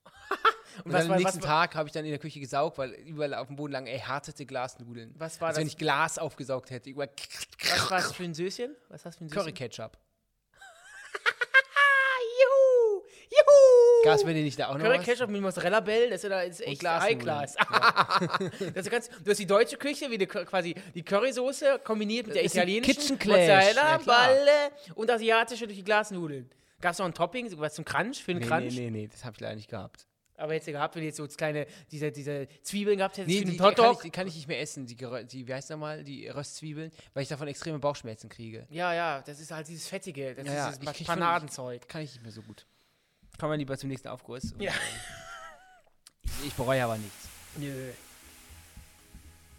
[0.84, 2.90] Und, was dann war- am nächsten Tag habe ich dann in der Küche gesaugt, weil
[2.94, 5.14] überall auf dem Boden lagen erhärtete Glasnudeln.
[5.16, 5.72] Was war Als wenn das?
[5.74, 6.90] ich Glas aufgesaugt hätte.
[6.96, 7.08] Was
[7.90, 8.74] war das für ein Söschen?
[8.88, 9.42] Was hast du für ein Söschen?
[9.54, 9.96] Curry-Ketchup.
[14.04, 15.04] Gab's bei dir nicht da auch noch Curry was?
[15.04, 16.84] Ketchup mit Mozzarella Bell, das ist, ja- das ist echt.
[16.84, 17.54] High-Class.
[18.74, 22.36] das ist ganz, du hast die deutsche Küche, wie die, quasi die Currysoße kombiniert mit
[22.36, 23.98] der Das italienischen Mozzarella, ja.
[23.98, 26.50] Balle und asiatische durch die Glasnudeln.
[26.80, 28.74] Gab es noch ein Topping, was zum Crunch, für den Nee, Crunch?
[28.74, 30.06] nee, nee, nee, das habe ich leider nicht gehabt.
[30.36, 33.38] Aber hättest du gehabt, wenn du jetzt so kleine, diese, diese Zwiebeln gehabt hättest Nee,
[33.38, 35.54] für die, den die, kann ich, die kann ich nicht mehr essen, die, die wie
[35.54, 38.66] heißt nochmal, die Röstzwiebeln, weil ich davon extreme Bauchschmerzen kriege.
[38.70, 41.88] Ja, ja, das ist halt dieses Fettige, das Ja, ja, ist ich dieses Panadenzeug.
[41.88, 42.66] Kann ich nicht mehr so gut.
[43.38, 44.54] Kommen wir lieber zum nächsten Aufguss.
[44.58, 44.72] Ja.
[44.72, 44.78] ähm,
[46.22, 47.28] ich, ich bereue aber nichts.
[47.56, 47.90] Nö.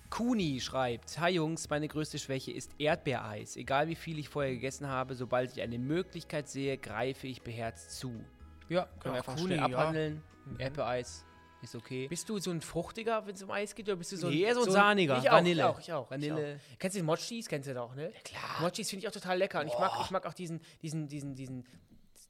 [0.09, 3.57] Kuni schreibt, Hi Jungs, meine größte Schwäche ist Erdbeereis.
[3.57, 7.99] Egal wie viel ich vorher gegessen habe, sobald ich eine Möglichkeit sehe, greife ich beherzt
[7.99, 8.23] zu.
[8.69, 9.65] Ja, können wir einfach Kuni, schnell ja.
[9.65, 10.23] abhandeln.
[10.57, 11.25] Erdbeereis
[11.61, 12.07] ist okay.
[12.07, 14.33] Bist du so ein fruchtiger, wenn es um Eis geht, oder bist du so ein,
[14.33, 15.17] Nee, eher so ein sahniger.
[15.17, 15.61] Ich auch, Vanille.
[15.61, 16.11] Ich auch, ich auch.
[16.11, 16.55] Vanille.
[16.55, 16.79] Ich auch.
[16.79, 17.47] Kennst du den Mochis?
[17.49, 18.11] Kennst du doch, ne?
[18.13, 18.61] Ja, klar.
[18.61, 19.61] Mochis finde ich auch total lecker.
[19.61, 21.65] Und ich mag, ich mag auch diesen, diesen, diesen, diesen,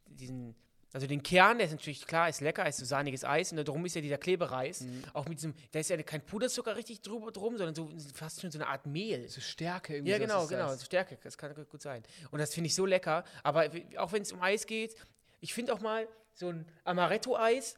[0.07, 0.55] diesen,
[0.95, 3.85] also den Kern, der ist natürlich klar, ist lecker, ist so sahniges Eis und darum
[3.85, 4.79] ist ja dieser Klebereis.
[4.79, 5.03] Mhm.
[5.11, 8.49] Auch mit diesem, da ist ja kein Puderzucker richtig drüber drum, sondern so fast schon
[8.49, 9.27] so eine Art Mehl.
[9.27, 10.13] So Stärke irgendwie.
[10.13, 10.67] Ja, genau, genau.
[10.67, 10.85] das.
[10.85, 12.01] Stärke, das kann gut sein.
[12.31, 13.25] Und das finde ich so lecker.
[13.43, 14.95] Aber auch wenn es um Eis geht,
[15.41, 17.77] ich finde auch mal so ein Amaretto-Eis,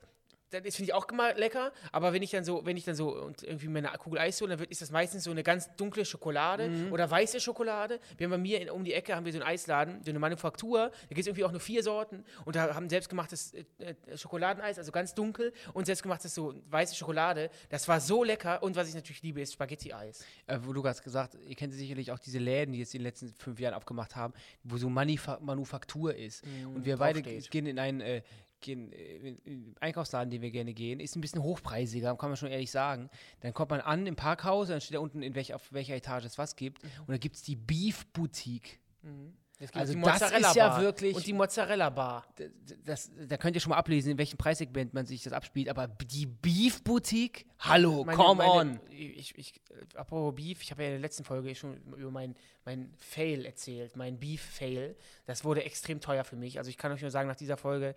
[0.49, 1.71] das finde ich auch immer lecker.
[1.91, 4.39] Aber wenn ich dann so, wenn ich dann so und irgendwie mir eine Kugel Eis
[4.41, 6.91] hole, dann wird, ist das meistens so eine ganz dunkle Schokolade Mhm.
[6.91, 7.99] oder weiße Schokolade.
[8.17, 10.19] Wir haben bei mir in, um die Ecke haben wir so einen Eisladen, so eine
[10.19, 10.89] Manufaktur.
[10.89, 14.77] Da gibt es irgendwie auch nur vier Sorten und da haben selbstgemachtes äh, äh, Schokoladeneis,
[14.77, 17.49] also ganz dunkel und selbstgemachtes so weiße Schokolade.
[17.69, 20.23] Das war so lecker und was ich natürlich liebe, ist Spaghetti-Eis.
[20.47, 23.05] Äh, wo du gerade gesagt, ihr kennt sicherlich auch diese Läden, die jetzt in den
[23.05, 24.33] letzten fünf Jahren aufgemacht haben,
[24.63, 26.43] wo so Manifa Manufaktur ist.
[26.65, 27.51] und wir beide draufsteht.
[27.51, 28.21] gehen in einen äh,
[28.61, 32.37] gehen, äh, in- in Einkaufsladen, den wir gerne gehen, ist ein bisschen hochpreisiger, kann man
[32.37, 33.09] schon ehrlich sagen.
[33.41, 36.25] Dann kommt man an im Parkhaus, dann steht da unten, in welch, auf welcher Etage
[36.25, 36.83] es was gibt.
[36.83, 38.79] Und da gibt es die Beef Boutique.
[39.59, 42.27] Gibt Also das ist ja wirklich- Und die Mozzarella Bar.
[42.37, 45.33] D- d- Das, da könnt ihr schon mal ablesen, in welchem Preissegment man sich das
[45.33, 45.67] abspielt.
[45.69, 47.47] Aber die Beef Boutique?
[47.57, 48.79] Hallo, Meine- come meine, on!
[48.91, 49.59] Ich, ich,
[49.95, 53.95] apropos Beef, ich habe ja in der letzten Folge schon über mein, mein Fail erzählt,
[53.95, 54.95] mein Beef-Fail.
[55.25, 56.59] Das wurde extrem teuer für mich.
[56.59, 57.95] Also ich kann euch nur sagen, nach dieser Folge,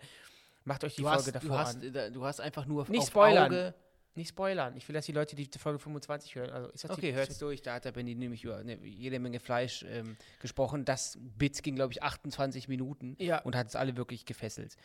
[0.65, 2.13] macht euch die Du Folge hast, du, davor hast, an.
[2.13, 3.45] du hast einfach nur Nicht auf spoilern.
[3.45, 3.73] Auge.
[4.13, 4.75] Nicht spoilern.
[4.75, 6.49] Ich will, dass die Leute die Folge 25 hören.
[6.49, 7.61] Also ist das Okay, die, hört's durch.
[7.61, 10.83] Da hat der Benny nämlich über eine, jede Menge Fleisch ähm, gesprochen.
[10.83, 13.39] Das Bit ging, glaube ich, 28 Minuten Ja.
[13.39, 14.75] und hat es alle wirklich gefesselt.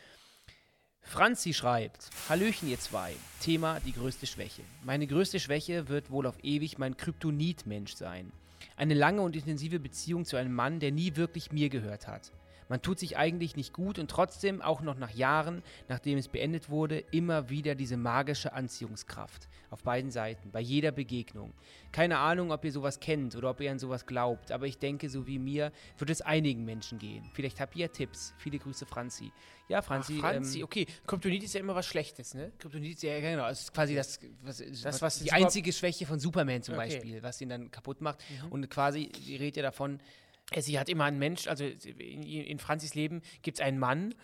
[1.03, 3.15] Franzi schreibt: Hallöchen, ihr zwei.
[3.41, 4.63] Thema: die größte Schwäche.
[4.85, 8.33] Meine größte Schwäche wird wohl auf ewig mein Kryptonit-Mensch sein.
[8.77, 12.31] Eine lange und intensive Beziehung zu einem Mann, der nie wirklich mir gehört hat.
[12.69, 16.69] Man tut sich eigentlich nicht gut und trotzdem, auch noch nach Jahren, nachdem es beendet
[16.69, 19.49] wurde, immer wieder diese magische Anziehungskraft.
[19.71, 21.53] Auf beiden Seiten, bei jeder Begegnung.
[21.93, 25.09] Keine Ahnung, ob ihr sowas kennt oder ob ihr an sowas glaubt, aber ich denke,
[25.09, 27.29] so wie mir, wird es einigen Menschen gehen.
[27.35, 28.35] Vielleicht habt ihr Tipps.
[28.39, 29.33] Viele Grüße, Franzi.
[29.69, 30.19] Ja, Ach, Franzi.
[30.19, 30.87] Franzi, ähm, okay.
[31.07, 32.53] Kryptonit ist ja immer was Schlechtes, ne?
[32.59, 36.63] Kryptonit, ja genau, es ist quasi das, was, Das, was die einzige Schwäche von Superman
[36.63, 36.89] zum Okay.
[36.89, 38.23] Beispiel, was ihn dann kaputt macht.
[38.51, 39.99] Und quasi, sie redet ja davon,
[40.55, 44.15] Sie hat immer einen Mensch, also in, in Franzis Leben gibt es einen Mann,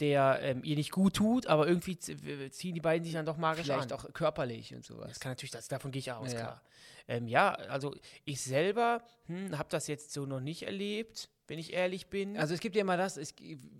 [0.00, 3.66] der ähm, ihr nicht gut tut, aber irgendwie ziehen die beiden sich dann doch magisch
[3.66, 3.98] vielleicht an.
[3.98, 5.08] auch körperlich und sowas.
[5.08, 6.44] Das kann natürlich, das, davon gehe ich aus, Ja, ja.
[6.44, 6.62] klar.
[7.08, 11.72] Ähm, ja, also ich selber hm, habe das jetzt so noch nicht erlebt, wenn ich
[11.72, 12.36] ehrlich bin.
[12.38, 13.34] Also es gibt ja immer das, es,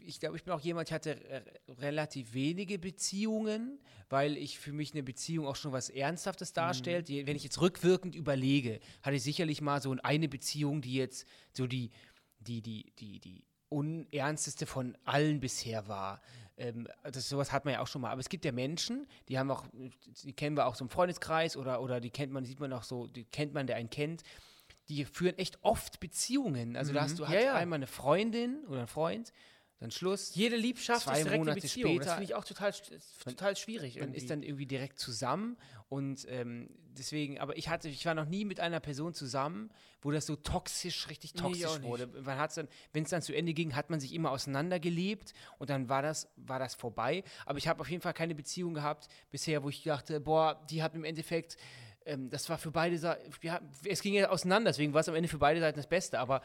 [0.05, 1.45] ich glaube, ich bin auch jemand, ich hatte
[1.79, 3.79] relativ wenige Beziehungen,
[4.09, 7.07] weil ich für mich eine Beziehung auch schon was Ernsthaftes darstellt.
[7.07, 11.29] Die, wenn ich jetzt rückwirkend überlege, hatte ich sicherlich mal so eine Beziehung, die jetzt
[11.53, 11.93] so die,
[12.41, 16.23] die, die, die, die unernsteste von allen bisher war.
[16.57, 18.11] Ähm, das, sowas hat man ja auch schon mal.
[18.11, 19.65] Aber es gibt ja Menschen, die haben auch,
[20.25, 22.83] die kennen wir auch so im Freundeskreis oder, oder die kennt man, sieht man auch
[22.83, 24.25] so, die kennt man, der einen kennt
[24.91, 26.77] die führen echt oft Beziehungen.
[26.77, 27.55] Also da hast du Ja, hast ja.
[27.55, 29.33] einmal eine Freundin oder einen Freund,
[29.79, 30.35] dann Schluss.
[30.35, 31.97] Jede Liebschaft zwei ist direkt Monate Beziehung.
[31.97, 32.73] das später- finde ich auch total,
[33.25, 33.95] total schwierig.
[33.95, 34.19] Man irgendwie.
[34.19, 35.57] ist dann irgendwie direkt zusammen
[35.89, 39.71] und ähm, deswegen, aber ich hatte, ich war noch nie mit einer Person zusammen,
[40.03, 41.89] wo das so toxisch, richtig Nee, ich toxisch nicht.
[41.89, 42.09] wurde.
[42.09, 45.71] Man hat's dann, wenn es dann zu Ende ging, hat man sich immer auseinandergelebt und
[45.71, 47.25] dann war das, war das vorbei.
[47.47, 50.83] Aber ich habe auf jeden Fall keine Beziehung gehabt bisher, wo ich dachte, boah, die
[50.83, 51.57] hat im Endeffekt
[52.11, 55.15] ähm, das war für beide Seiten, ja, es ging ja auseinander, deswegen war es am
[55.15, 56.43] Ende für beide Seiten das Beste, aber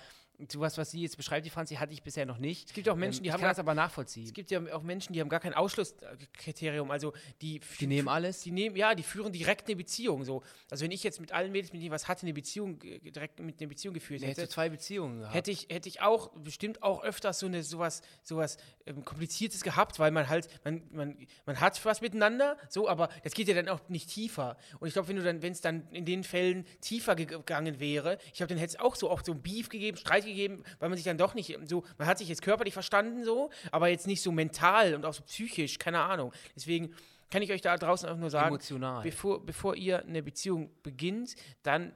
[0.49, 2.67] sowas, was sie jetzt beschreibt, die Franzi, hatte ich bisher noch nicht.
[2.67, 4.25] Es gibt auch Menschen, Ähm, die haben das aber nachvollziehen.
[4.25, 6.91] Es gibt ja auch Menschen, die haben gar kein Ausschlusskriterium.
[6.91, 8.41] Also die, Die nehmen alles?
[8.41, 10.23] Die nehmen, ja, die führen direkt eine Beziehung.
[10.25, 10.43] So.
[10.69, 13.39] Also wenn ich jetzt mit allen Mädels, mit denen ich was hatte, eine Beziehung, direkt
[13.39, 15.35] mit einer Beziehung geführt hätte hätte, zwei Beziehungen gehabt.
[15.35, 19.99] hätte ich, hätte ich auch bestimmt auch öfters so eine sowas, sowas ähm, Kompliziertes gehabt,
[19.99, 23.69] weil man halt, man, man, man hat was miteinander, so, aber das geht ja dann
[23.69, 24.57] auch nicht tiefer.
[24.79, 28.17] Und ich glaube, wenn du dann, wenn es dann in den Fällen tiefer gegangen wäre.
[28.33, 30.89] Ich habe den hätte es auch so oft so ein Beef gegeben, Streit gegeben, weil
[30.89, 34.07] man sich dann doch nicht so, man hat sich jetzt körperlich verstanden so, aber jetzt
[34.07, 36.31] nicht so mental und auch so psychisch, keine Ahnung.
[36.55, 36.93] Deswegen
[37.29, 39.01] kann ich euch da draußen auch nur sagen, Emotional.
[39.01, 41.91] Bevor, bevor ihr eine Beziehung beginnt, dann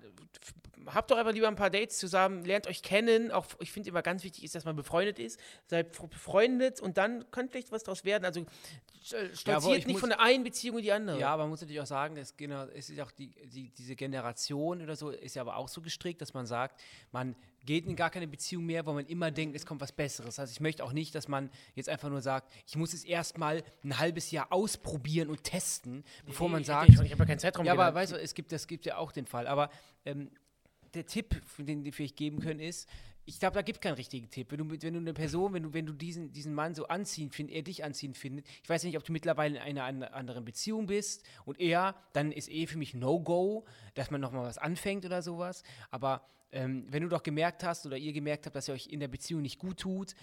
[0.94, 3.32] habt doch einfach lieber ein paar Dates zusammen, lernt euch kennen.
[3.32, 5.40] Auch ich finde immer ganz wichtig ist, dass man befreundet ist.
[5.68, 8.26] Seid befreundet und dann könnte vielleicht was draus werden.
[8.26, 8.46] Also
[9.02, 11.20] stolziert ja, nicht von der einen Beziehung in die andere.
[11.20, 13.96] Ja, aber man muss natürlich auch sagen, es, genau, es ist auch die, die, diese
[13.96, 17.96] Generation oder so, ist ja aber auch so gestrickt, dass man sagt, man geht in
[17.96, 20.40] gar keine Beziehung mehr, wo man immer denkt, es kommt was Besseres.
[20.40, 23.64] Also ich möchte auch nicht, dass man jetzt einfach nur sagt, ich muss es erstmal
[23.84, 26.90] ein halbes Jahr ausprobieren und testen, bevor nee, man sagt.
[26.90, 27.66] Ich, ich habe ja keinen Zeitraum.
[27.66, 29.48] Ja, aber weißt du, es gibt, das gibt ja auch den Fall.
[29.48, 29.70] Aber
[30.06, 30.32] ähm,
[30.94, 32.90] der Tipp, den wir vielleicht geben können, ist,
[33.26, 34.52] ich glaube, da gibt es keinen richtigen Tipp.
[34.52, 37.30] Wenn du, wenn du eine Person, wenn du, wenn du diesen, diesen Mann so anziehen
[37.30, 40.88] findest, er dich anziehen findet, ich weiß nicht, ob du mittlerweile in einer anderen Beziehung
[40.88, 45.22] bist und er, dann ist eh für mich No-Go, dass man nochmal was anfängt oder
[45.22, 45.62] sowas.
[45.92, 49.00] Aber ähm, wenn du doch gemerkt hast oder ihr gemerkt habt, dass ihr euch in
[49.00, 50.16] der Beziehung nicht gut tut,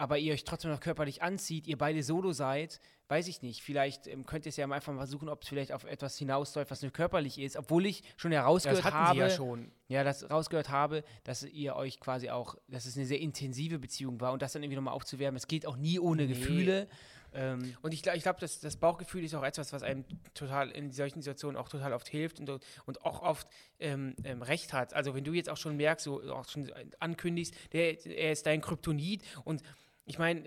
[0.00, 3.62] aber ihr euch trotzdem noch körperlich anzieht, ihr beide solo seid, weiß ich nicht.
[3.62, 6.16] Vielleicht ähm, könnt ihr es ja mal einfach mal versuchen, ob es vielleicht auf etwas
[6.16, 7.54] hinausläuft, was nur körperlich ist.
[7.54, 9.70] Obwohl ich schon herausgehört das habe, ja, schon.
[9.88, 14.22] ja, das rausgehört habe, dass ihr euch quasi auch, dass es eine sehr intensive Beziehung
[14.22, 15.36] war und das dann irgendwie nochmal aufzuwärmen.
[15.36, 16.28] Es geht auch nie ohne nee.
[16.28, 16.88] Gefühle.
[17.34, 20.90] Ähm, und ich, ich glaube, das, das Bauchgefühl ist auch etwas, was einem total in
[20.92, 22.50] solchen Situationen auch total oft hilft und,
[22.86, 23.46] und auch oft
[23.78, 24.94] ähm, ähm, recht hat.
[24.94, 28.62] Also wenn du jetzt auch schon merkst, so auch schon ankündigst, der, er ist dein
[28.62, 29.62] Kryptonit und
[30.10, 30.42] ich meine,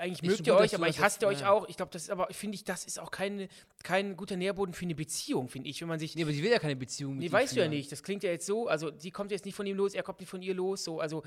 [0.00, 1.50] eigentlich mögt ihr euch, aber ich hasse euch ja.
[1.50, 1.68] auch.
[1.68, 3.48] Ich glaube, das ist aber, finde ich, das ist auch keine,
[3.82, 6.14] kein guter Nährboden für eine Beziehung, finde ich, wenn man sich.
[6.14, 7.90] Nee, aber sie will ja keine Beziehung mit Nee, weißt du ja nicht.
[7.90, 10.20] Das klingt ja jetzt so, also sie kommt jetzt nicht von ihm los, er kommt
[10.20, 11.24] nicht von ihr los, so, also.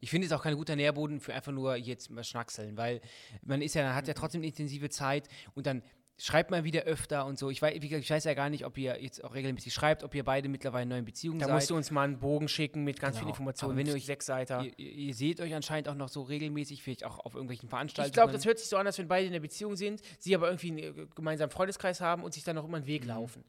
[0.00, 3.00] Ich finde es auch kein guter Nährboden für einfach nur jetzt mal schnackseln, weil
[3.42, 5.82] man ist ja, hat ja trotzdem eine intensive Zeit und dann
[6.18, 7.50] schreibt mal wieder öfter und so.
[7.50, 10.24] Ich weiß, ich weiß ja gar nicht, ob ihr jetzt auch regelmäßig schreibt, ob ihr
[10.24, 11.50] beide mittlerweile in neuen Beziehungen da seid.
[11.50, 13.24] Da musst du uns mal einen Bogen schicken mit ganz genau.
[13.24, 13.72] vielen Informationen.
[13.72, 14.64] Aber wenn ihr euch sechs Seiten.
[14.64, 18.10] Ihr, ihr, seht euch anscheinend auch noch so regelmäßig, vielleicht auch auf irgendwelchen Veranstaltungen.
[18.10, 20.34] Ich glaube, das hört sich so an, als wenn beide in einer Beziehung sind, sie
[20.34, 23.08] aber irgendwie einen äh, gemeinsamen Freundeskreis haben und sich dann noch immer einen Weg mhm.
[23.08, 23.44] laufen.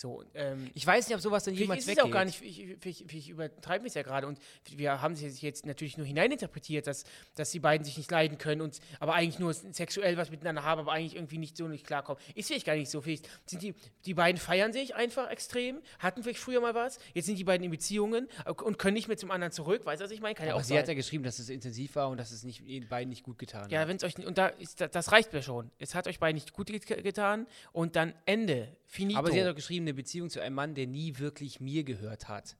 [0.00, 2.02] So, ähm, ich weiß nicht, ob sowas dann jemals weggeht.
[2.02, 4.38] auch gar nicht, ich, ich, ich, übertreibe es ja gerade und
[4.74, 8.62] wir haben sich jetzt natürlich nur hineininterpretiert, dass, dass die beiden sich nicht leiden können
[8.62, 12.18] und aber eigentlich nur sexuell was miteinander haben, aber eigentlich irgendwie nicht so nicht klarkommen.
[12.34, 13.02] Ist vielleicht gar nicht so.
[13.02, 13.74] Vielleicht sind die,
[14.06, 17.62] die beiden feiern sich einfach extrem, hatten vielleicht früher mal was, jetzt sind die beiden
[17.62, 20.34] in Beziehungen und können nicht mehr zum anderen zurück, weißt du, was ich meine?
[20.34, 20.78] Kann aber ja auch sie sein.
[20.78, 23.38] hat ja geschrieben, dass es intensiv war und dass es nicht, den beiden nicht gut
[23.38, 23.84] getan ja, hat.
[23.84, 25.70] Ja, wenn es euch, und da ist, das reicht mir schon.
[25.78, 29.18] Es hat euch beiden nicht gut getan und dann Ende, finito.
[29.18, 32.28] Aber sie hat doch geschrieben, eine Beziehung zu einem Mann, der nie wirklich mir gehört
[32.28, 32.56] hat.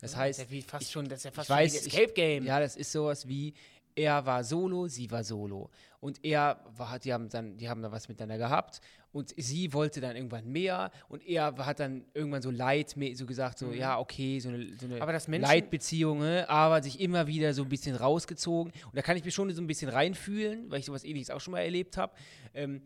[0.00, 1.86] Das ja, heißt, das ist ja fast ich, schon, das ist ja fast schon weiß,
[1.86, 2.44] Escape Game.
[2.44, 3.54] ja, das ist sowas wie
[3.96, 7.92] er war solo, sie war solo und er war, die haben dann, die haben dann
[7.92, 8.80] was miteinander gehabt
[9.16, 13.58] und sie wollte dann irgendwann mehr und er hat dann irgendwann so Leid, so gesagt,
[13.58, 13.72] so, mhm.
[13.72, 17.62] ja, okay, so eine, so eine aber das Leitbeziehung, ne, aber sich immer wieder so
[17.62, 18.74] ein bisschen rausgezogen.
[18.74, 21.40] Und da kann ich mich schon so ein bisschen reinfühlen, weil ich sowas ähnliches auch
[21.40, 22.12] schon mal erlebt habe.
[22.52, 22.82] Ähm,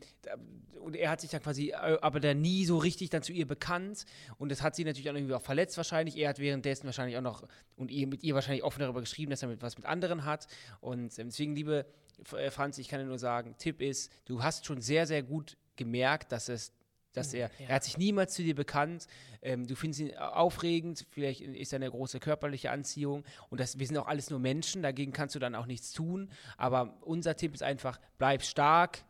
[0.80, 3.48] und er hat sich dann quasi, äh, aber dann nie so richtig dann zu ihr
[3.48, 4.04] bekannt.
[4.38, 6.16] Und das hat sie natürlich auch irgendwie auch verletzt wahrscheinlich.
[6.16, 7.42] Er hat währenddessen wahrscheinlich auch noch
[7.74, 10.46] und ihr, mit ihr wahrscheinlich offen darüber geschrieben, dass er mit, was mit anderen hat.
[10.80, 11.86] Und ähm, deswegen, liebe
[12.36, 15.56] äh, Franz, ich kann dir nur sagen, Tipp ist, du hast schon sehr, sehr gut
[15.80, 16.72] gemerkt, dass es
[17.12, 17.66] dass er, ja.
[17.66, 19.08] er hat sich niemals zu dir bekannt,
[19.42, 23.86] ähm, du findest ihn aufregend, vielleicht ist er eine große körperliche Anziehung und das, wir
[23.88, 27.52] sind auch alles nur Menschen, dagegen kannst du dann auch nichts tun, aber unser Tipp
[27.52, 29.02] ist einfach, bleib stark,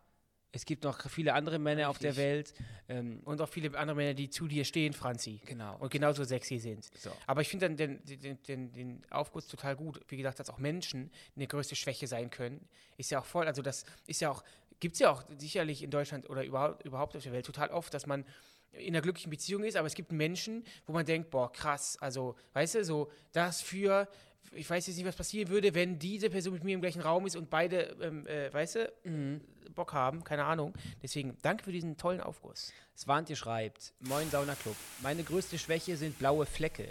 [0.52, 1.90] es gibt noch viele andere Männer Richtig.
[1.90, 2.54] auf der Welt.
[2.88, 5.40] Ähm, und auch viele andere Männer, die zu dir stehen, Franzi.
[5.46, 5.76] Genau.
[5.78, 6.88] Und genauso sexy sind.
[6.98, 7.10] So.
[7.26, 10.00] Aber ich finde dann den, den, den, den, Aufguss total gut.
[10.08, 12.68] Wie gesagt, dass auch Menschen eine größte Schwäche sein können.
[12.96, 14.42] Ist ja auch voll, also das ist ja auch,
[14.80, 17.92] gibt es ja auch sicherlich in Deutschland oder überhaupt, überhaupt auf der Welt total oft,
[17.94, 18.24] dass man
[18.72, 22.36] in einer glücklichen Beziehung ist, aber es gibt Menschen, wo man denkt, boah, krass, also,
[22.52, 24.08] weißt du, so, das für
[24.52, 27.26] ich weiß jetzt nicht, was passieren würde, wenn diese Person mit mir im gleichen Raum
[27.26, 29.40] ist und beide, ähm, äh, weißt du, mhm.
[29.74, 30.74] Bock haben, keine Ahnung.
[31.02, 32.72] Deswegen danke für diesen tollen Aufguss.
[32.96, 36.88] Swantje schreibt, Moin Sauna Club, meine größte Schwäche sind blaue Flecke.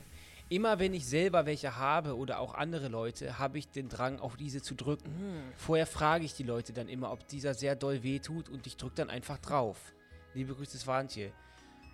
[0.50, 4.36] Immer wenn ich selber welche habe oder auch andere Leute, habe ich den Drang, auf
[4.36, 5.10] diese zu drücken.
[5.10, 5.54] Mhm.
[5.56, 8.96] Vorher frage ich die Leute dann immer, ob dieser sehr doll wehtut und ich drücke
[8.96, 9.94] dann einfach drauf.
[10.34, 11.32] Liebe Grüße, Swantje.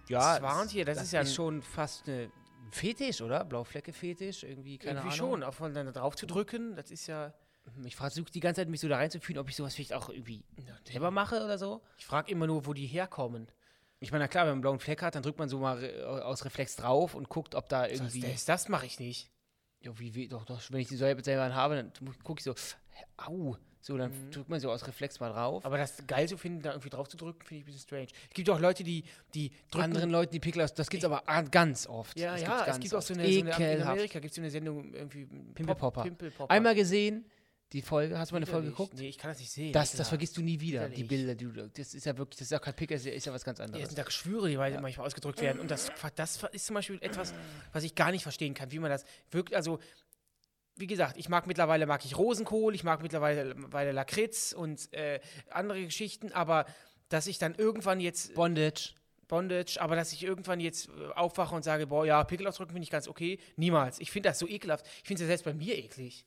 [0.07, 2.31] Ja, Swantje, das, das ist ja ist schon fast eine
[2.71, 3.43] Fetisch, oder?
[3.43, 4.43] Blauflecke-Fetisch?
[4.43, 5.31] Irgendwie, keine Irgendwie Ahnung.
[5.31, 7.33] schon, auch von dann drauf zu drücken, das ist ja.
[7.75, 10.09] Mhm, ich versuche die ganze Zeit, mich so da reinzufühlen, ob ich sowas vielleicht auch
[10.09, 10.43] irgendwie
[10.85, 11.81] selber mache oder so.
[11.97, 13.47] Ich frage immer nur, wo die herkommen.
[14.05, 16.03] Ich meine, na klar, wenn man einen blauen Fleck hat, dann drückt man so mal
[16.23, 18.21] aus Reflex drauf und guckt, ob da irgendwie.
[18.21, 19.29] Das, das mache ich nicht.
[19.81, 21.91] Ja, wie, wie, doch, doch, wenn ich die selber habe, dann
[22.23, 22.55] gucke ich so,
[23.17, 25.63] au, So, dann drückt man so aus Reflex mal drauf.
[25.63, 28.07] Aber das geil zu finden, da irgendwie drauf zu drücken, finde ich ein bisschen strange.
[28.29, 29.03] Es gibt auch Leute, die,
[29.35, 29.83] die drücken.
[29.83, 32.17] anderen Leuten die Pickel aus, das gibt's aber a- ganz oft.
[32.19, 33.07] ja, das ja, es gibt auch oft.
[33.07, 33.91] so eine, so eine in Ekelhaft.
[33.91, 36.01] Amerika gibt es so eine Sendung irgendwie Pimpelpopper.
[36.01, 36.51] Pimpelpopper.
[36.51, 37.25] Einmal gesehen,
[37.73, 38.93] die Folge, hast du mal eine Folge geguckt?
[38.95, 39.73] Nee, ich kann das nicht sehen.
[39.73, 41.07] Das, das vergisst du nie wieder, die Widerlich.
[41.07, 41.35] Bilder.
[41.35, 43.43] Die, du- das ist ja wirklich, das ist ja kein Pickel, das ist ja was
[43.43, 43.87] ganz Ja, anderes.
[43.87, 45.59] sind da Geschwüre, die manchmal ausgedrückt werden.
[45.59, 47.33] Und das, das ist zum Beispiel etwas,
[47.73, 49.79] was ich gar nicht verstehen kann, wie man das wirklich, also
[50.77, 55.83] wie gesagt, ich mag mittlerweile mag ich Rosenkohl, ich mag mittlerweile Lakritz und äh, andere
[55.85, 56.65] Geschichten, aber
[57.09, 58.93] dass ich dann irgendwann jetzt Bondage.
[59.27, 62.91] Bondage, aber dass ich irgendwann jetzt aufwache und sage, boah, ja, Pickel ausdrücken finde ich
[62.91, 63.99] ganz okay, niemals.
[63.99, 64.85] Ich finde das so ekelhaft.
[65.01, 66.25] Ich finde es ja selbst bei mir eklig.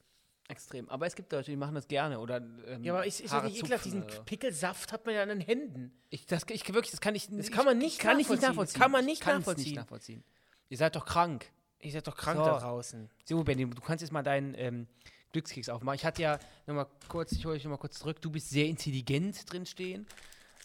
[0.49, 0.89] Extrem.
[0.89, 2.19] Aber es gibt Leute, die machen das gerne.
[2.21, 3.85] Oder, ähm, Ja, aber ist, ist das nicht ekelhaft?
[3.85, 4.21] Diesen oder.
[4.23, 5.93] Pickelsaft hat man ja an den Händen.
[6.09, 8.49] Ich, das, ich wirklich, das kann ich Das kann man nicht kann ich nicht nachvollziehen.
[8.49, 8.81] nachvollziehen.
[8.81, 9.65] Kann man nicht nachvollziehen.
[9.67, 10.25] nicht nachvollziehen.
[10.71, 11.51] Ihr seid doch krank.
[11.81, 12.45] Ihr seid doch krank So.
[12.47, 13.11] da draußen.
[13.25, 14.87] So, Benny, du kannst jetzt mal deinen ähm,
[15.33, 15.97] Glückskeks aufmachen.
[15.97, 18.21] Ich hatte ja nochmal kurz, ich hole dich nochmal kurz zurück.
[18.23, 20.07] Du bist sehr intelligent drinstehen.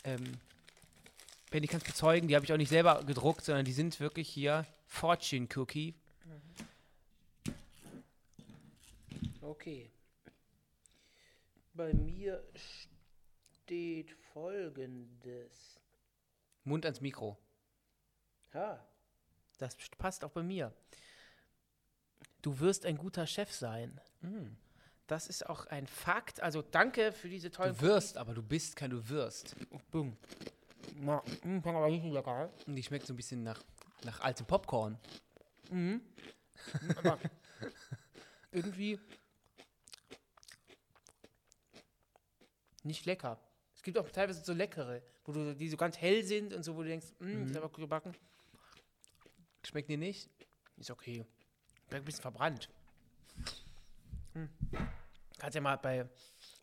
[0.05, 0.23] Ähm,
[1.51, 4.65] Benny, kannst bezeugen, die habe ich auch nicht selber gedruckt, sondern die sind wirklich hier
[4.87, 5.93] Fortune Cookie.
[9.43, 9.91] Okay.
[11.73, 12.43] Bei mir
[13.63, 15.79] steht folgendes.
[16.63, 17.37] Mund ans Mikro.
[18.53, 18.85] Ha.
[19.57, 20.73] Das passt auch bei mir.
[22.41, 23.99] Du wirst ein guter Chef sein.
[25.07, 26.41] Das ist auch ein Fakt.
[26.41, 29.55] Also danke für diese tollen Du wirst, aber du bist kein Du wirst.
[29.91, 30.15] Boom.
[30.95, 31.61] Na, mm.
[32.67, 33.61] Und die schmeckt so ein bisschen nach,
[34.03, 34.97] nach altem Popcorn.
[36.97, 37.19] Aber
[38.51, 38.99] irgendwie
[42.83, 43.39] nicht lecker.
[43.75, 46.75] Es gibt auch teilweise so leckere, wo du, die so ganz hell sind und so,
[46.75, 47.57] wo du denkst, mm, Mhm.
[47.57, 48.13] aber gut gebacken.
[49.65, 50.29] Schmeckt dir nicht?
[50.77, 51.25] Ist okay.
[51.89, 52.69] Bleibt ein bisschen verbrannt.
[54.33, 54.49] Hm.
[55.37, 56.07] Kannst ja mal bei,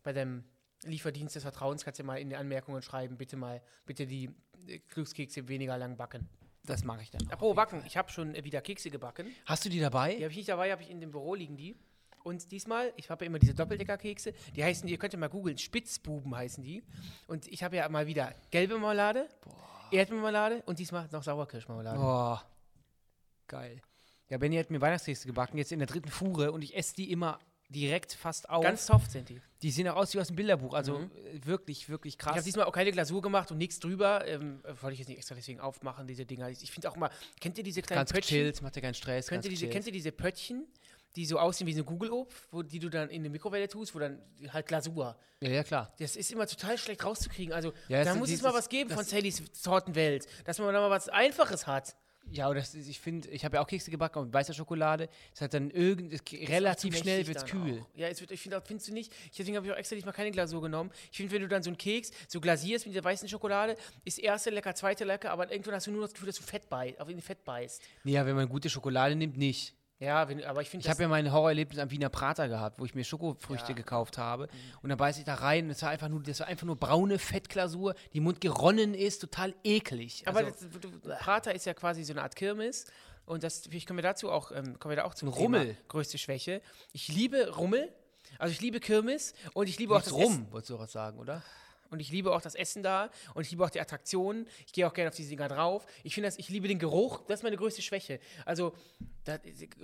[0.03, 0.43] bei deinem
[0.83, 4.29] Lieferdienst des Vertrauens, kannst ja mal in die Anmerkungen schreiben, bitte mal, bitte die
[4.67, 6.27] äh, Glückskekse weniger lang backen.
[6.63, 7.21] Das mache ich dann.
[7.31, 9.33] Apropos backen, ich habe schon äh, wieder Kekse gebacken.
[9.45, 10.15] Hast du die dabei?
[10.15, 11.75] Die habe ich nicht dabei, habe ich in dem Büro liegen die.
[12.23, 15.57] Und diesmal, ich habe ja immer diese Doppeldecker-Kekse, die heißen, ihr könnt ja mal googeln,
[15.57, 16.83] Spitzbuben heißen die.
[17.27, 19.27] Und ich habe ja mal wieder gelbe Marmelade,
[19.91, 21.97] Erdbeermarmelade und diesmal noch Sauerkirschmarmelade.
[21.99, 22.45] Boah.
[23.47, 23.81] Geil.
[24.29, 27.11] Ja, Benny hat mir Weihnachtskekse gebacken, jetzt in der dritten Fuhre und ich esse die
[27.11, 28.63] immer direkt fast auf.
[28.63, 29.41] Ganz soft sind die.
[29.61, 32.33] die sehen auch aus wie aus dem Bilderbuch, also äh, wirklich, wirklich Ich krass.
[32.35, 34.25] habe diesmal auch keine Glasur gemacht und nichts drüber.
[34.27, 36.49] Ähm, äh, wollte ich jetzt nicht extra deswegen aufmachen, diese Dinger.
[36.49, 38.37] Ich finde auch mal, kennt ihr diese kleinen ganz Pöttchen?
[38.37, 39.27] gechillt, macht dir keinen Stress.
[39.27, 40.65] Kennt ganz ihr, diese, kennt ihr diese Pöttchen,
[41.15, 43.93] die so aussehen wie so eine Google-Obst, wo die du dann in die Mikrowelle tust,
[43.95, 45.17] wo dann halt Glasur.
[45.41, 45.93] Ja, ja, klar.
[45.99, 47.53] Das ist immer total schlecht rauszukriegen.
[47.53, 50.73] Also Ja, da es- muss es mal was geben das- von Sallys Tortenwelt, dass man
[50.73, 51.95] da mal was Einfaches hat.
[52.29, 55.09] Ja, aber das ich finde, ich habe ja auch Kekse gebacken und mit weißer Schokolade.
[55.33, 57.81] Es hat dann irgend, es, relativ schnell wird's dann kühl.
[57.81, 57.89] Auch.
[57.97, 59.11] Ja, es wird, ich finde, findest du nicht?
[59.31, 60.91] Ich- Deswegen habe ich auch extra diesmal keine Glasur genommen.
[61.11, 64.19] Ich finde, wenn du dann so einen Keks so glasierst mit der weißen Schokolade, ist
[64.19, 67.01] erste lecker, zweite lecker, aber irgendwann hast du nur das Gefühl, dass du Fett beißt,
[67.01, 67.81] auf die Fett beißt.
[68.05, 69.73] Ja, wenn man gute Schokolade nimmt, nicht.
[70.01, 72.85] Ja, wenn, aber ich finde, Ich habe ja mein Horrorerlebnis am Wiener Prater gehabt, wo
[72.85, 73.71] ich mir Schokofrüchte Ja.
[73.73, 73.75] Mhm.
[73.77, 74.47] gekauft habe.
[74.81, 76.75] Und dann beiß ich da rein und es war einfach nur, das war einfach nur
[76.75, 80.23] braune Fettglasur, die im Mund geronnen ist, total eklig.
[80.27, 82.85] Aber Also, das, du, Prater ist ja quasi so eine Art Kirmes.
[83.27, 85.77] Und das, kommen wir dazu auch, ähm, kommen wir da auch zum Ein Thema Rummel.
[85.87, 86.61] größte Schwäche.
[86.93, 87.93] Ich liebe Rummel,
[88.39, 91.19] also ich liebe Kirmes und ich liebe auch nichts das rum, wolltest du was sagen,
[91.19, 91.43] oder?
[91.91, 94.47] Und ich liebe auch das Essen da und ich liebe auch die Attraktionen.
[94.65, 95.85] Ich gehe auch gerne auf diese Dinger drauf.
[96.03, 98.19] Ich finde das, ich liebe den Geruch, das ist meine größte Schwäche.
[98.45, 98.73] Also,
[99.25, 99.37] da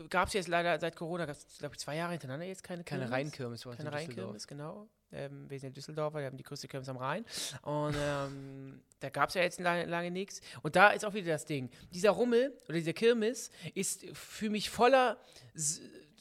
[0.10, 3.16] gab es jetzt leider seit Corona, glaube ich, zwei Jahre hintereinander jetzt keine Keine Kirmes.
[3.16, 4.02] Rheinkirmes, Keine in Düsseldorf.
[4.02, 4.88] Rheinkirmes, genau.
[5.12, 7.26] Ähm, wir sind in Düsseldorfer, wir haben die größte Kirmes am Rhein.
[7.62, 10.42] Und ähm, da gab es ja jetzt lange, lange nichts.
[10.64, 11.70] Und da ist auch wieder das Ding.
[11.94, 15.18] Dieser Rummel oder dieser Kirmes ist für mich voller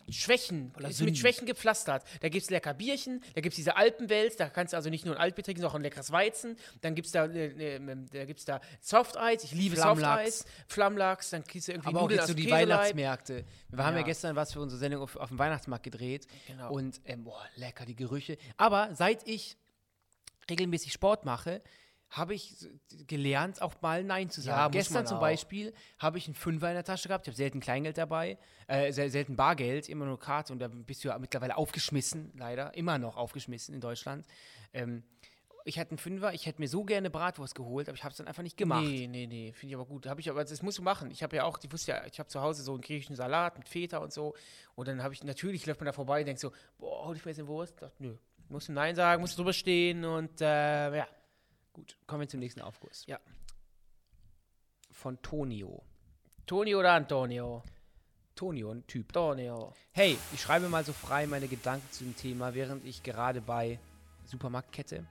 [0.08, 1.12] Schwächen, ist Sünden.
[1.12, 2.04] mit Schwächen gepflastert.
[2.20, 5.04] Da gibt es lecker Bierchen, da gibt es diese Alpenwelt, da kannst du also nicht
[5.04, 6.56] nur ein Altbier trinken, sondern auch ein leckeres Weizen.
[6.80, 10.26] Dann gibt es da, äh, äh, da, gibt's da Soft Eis, ich liebe Soft Flammlachs.
[10.26, 12.68] Eis, Flammlachs, dann kriegst du irgendwie Aber auch Nudeln jetzt so die Käseleib.
[12.68, 13.44] Weihnachtsmärkte.
[13.68, 14.00] Wir haben ja.
[14.00, 14.06] Ja.
[14.06, 16.26] gestern was für unsere Sendung auf, auf dem Weihnachtsmarkt gedreht.
[16.46, 16.72] Genau.
[16.72, 18.38] Und, ähm, boah, lecker, die Gerüche.
[18.56, 19.56] Aber seit ich
[20.48, 21.62] regelmäßig Sport mache,
[22.10, 22.54] habe ich
[23.06, 24.58] gelernt, auch mal Nein zu sagen.
[24.58, 25.20] Ja, Gestern zum.
[25.20, 27.26] Beispiel habe ich einen Fünfer in der Tasche gehabt.
[27.26, 28.38] Ich habe selten Kleingeld dabei,
[28.68, 30.52] äh, sel selten Bargeld, immer nur Karte.
[30.52, 32.74] Und da bist du ja mittlerweile aufgeschmissen, leider.
[32.74, 34.26] Immer noch aufgeschmissen in Deutschland.
[34.72, 35.02] Ähm,
[35.66, 38.18] ich hatte einen Fünfer, ich hätte mir so gerne Bratwurst geholt, aber ich habe es
[38.18, 38.84] dann einfach nicht gemacht.
[38.84, 40.06] Nee, nee, nee, finde ich aber gut.
[40.06, 41.10] Habe ich aber, das musst du machen.
[41.10, 43.58] Ich habe ja auch, ich wusste ja, ich habe zu Hause so einen griechischen Salat
[43.58, 44.36] mit Feta und so.
[44.76, 47.24] Und dann habe ich, natürlich läuft man da vorbei und denkt so, boah, hol ich
[47.24, 47.82] mir jetzt eine Wurst?
[47.82, 48.16] Dachte, nö.
[48.48, 51.08] Musst du Nein sagen, musst du drüber stehen und äh, ja.
[51.76, 53.04] Gut, kommen wir zum nächsten Aufguss.
[53.06, 53.20] Ja.
[54.90, 55.82] Von Tonio.
[56.46, 57.62] Toni oder Antonio?
[58.34, 59.09] Tonio, ein Typ.
[59.09, 59.74] Antonio.
[59.92, 63.78] Hey, ich schreibe mal so frei meine Gedanken zu dem Thema, während ich gerade bei
[64.24, 65.05] Supermarktkette,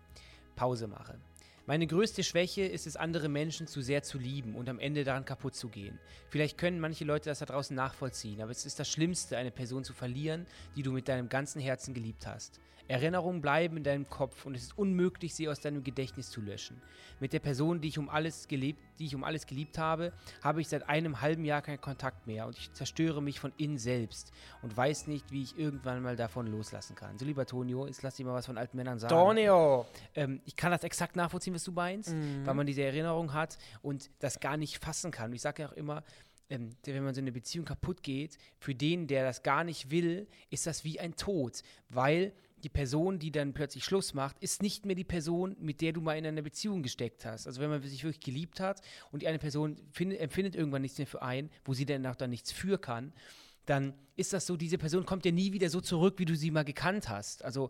[0.55, 1.19] Pause mache.
[1.67, 5.23] Meine größte Schwäche ist es, andere Menschen zu sehr zu lieben und am Ende daran
[5.23, 5.99] kaputt zu gehen.
[6.29, 9.83] Vielleicht können manche Leute das da draußen nachvollziehen, aber es ist das Schlimmste, eine Person
[9.83, 12.59] zu verlieren, die du mit deinem ganzen Herzen geliebt hast.
[12.87, 16.81] Erinnerungen bleiben in deinem Kopf und es ist unmöglich, sie aus deinem Gedächtnis zu löschen.
[17.19, 20.13] Mit der Person, die ich um alles geliebt, die ich um alles geliebt habe,
[20.43, 23.77] habe ich seit einem halben Jahr keinen Kontakt mehr und ich zerstöre mich von innen
[23.77, 24.31] selbst
[24.61, 27.17] und weiß nicht, wie ich irgendwann mal davon loslassen kann.
[27.17, 29.13] So lieber Tonio, jetzt lass dir mal was von alten Männern sagen.
[29.13, 29.85] Tonio!
[30.13, 32.45] Ähm, ich kann das exakt nachvollziehen, was du meinst, Mhm.
[32.45, 35.29] weil man diese Erinnerung hat und das gar nicht fassen kann.
[35.31, 36.03] Und ich sage ja auch immer,
[36.49, 40.27] ähm, wenn man so eine Beziehung kaputt geht, für den, der das gar nicht will,
[40.51, 42.33] ist das wie ein Tod, weil
[42.65, 46.01] die Person, die dann plötzlich Schluss macht, ist nicht mehr die Person, mit der du
[46.01, 47.45] mal in einer Beziehung gesteckt hast.
[47.45, 50.97] Also wenn man sich wirklich geliebt hat und die eine Person find, empfindet irgendwann nichts
[50.97, 53.13] mehr für einen, wo sie dann auch dann nichts für kann,
[53.67, 56.49] dann ist das so, diese Person kommt ja nie wieder so zurück, wie du sie
[56.49, 57.45] mal gekannt hast.
[57.45, 57.69] Also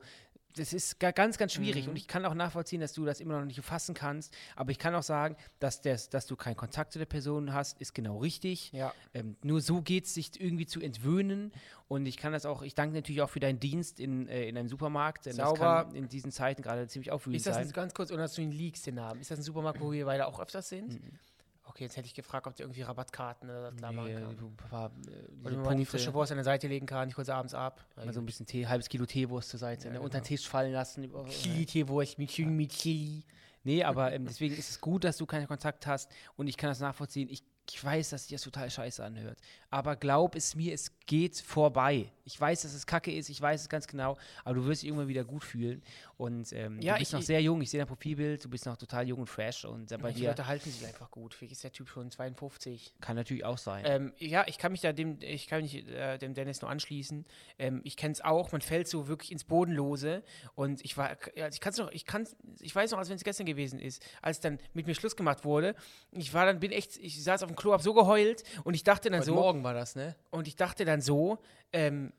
[0.56, 1.86] das ist ga- ganz, ganz schwierig.
[1.86, 1.92] Mhm.
[1.92, 4.34] Und ich kann auch nachvollziehen, dass du das immer noch nicht fassen kannst.
[4.56, 7.80] Aber ich kann auch sagen, dass, das, dass du keinen Kontakt zu der Person hast,
[7.82, 8.72] ist genau richtig.
[8.72, 8.94] Ja.
[9.14, 11.52] Ähm, nur so geht es, sich irgendwie zu entwöhnen.
[11.88, 14.58] Und ich kann das auch, ich danke natürlich auch für deinen Dienst in, äh, in
[14.58, 15.26] einem Supermarkt.
[15.26, 15.84] Denn Sauber.
[15.84, 17.68] Das kann in diesen Zeiten gerade ziemlich aufwühlend Ist das sein.
[17.68, 19.22] ein, ganz kurz, ohne dass du ihn liegst, den Namen?
[19.22, 20.94] Ist das ein Supermarkt, wo wir beide auch öfters sind?
[20.94, 21.20] Mhm.
[21.68, 24.38] Okay, jetzt hätte ich gefragt, ob der irgendwie Rabattkarten oder was klar machen Nee, kann.
[24.38, 27.26] du- paar, äh, Oder man die frische Wurst an der Seite legen kann, ich hole
[27.26, 27.84] sie abends ab.
[27.98, 30.06] mal so ein bisschen Tee, halbes Kilo Teewurst zur Seite, Ja, ne, genau.
[30.06, 31.04] unter den Tisch fallen lassen.
[31.04, 33.24] über- Chili-Teewurst mit Chili, mit Chili.
[33.64, 36.70] Nee, aber ähm, deswegen ist es gut, dass du keinen Kontakt hast und ich kann
[36.70, 37.28] das nachvollziehen.
[37.30, 39.40] Ich, ich weiß, dass sich das total scheiße anhört.
[39.70, 42.12] Aber glaub es mir, es geht vorbei.
[42.24, 44.88] Ich weiß, dass es kacke ist, ich weiß es ganz genau, aber du wirst dich
[44.90, 45.84] irgendwann wieder gut fühlen.
[46.18, 48.66] Und ähm, Ja, du bist ich- noch sehr jung, ich sehe dein Profilbild, du bist
[48.66, 51.34] noch total jung und fresh und äh, bei dir Leute halten sich einfach gut.
[51.34, 52.94] Vielleicht ist der Typ schon 52.
[53.02, 53.84] kann natürlich auch sein.
[53.86, 57.26] Ähm, ja, ich kann mich da dem, ich kann mich äh, dem Dennis nur anschließen.
[57.60, 60.24] Ähm, ich kenne es auch, man fällt so wirklich ins Bodenlose.
[60.56, 62.28] Und ich war, ja, ich kann es noch, ich kann
[62.62, 65.44] ich weiß noch, als wenn es gestern gewesen ist, als dann mit mir Schluss gemacht
[65.44, 65.76] wurde.
[66.12, 68.84] Ich war dann, bin echt, ich saß auf dem Klo, hab so geheult und ich
[68.84, 70.16] dachte dann Heute so, Morgen war das, ne?
[70.32, 71.40] und ich dachte dann so,
[71.74, 72.12] ähm,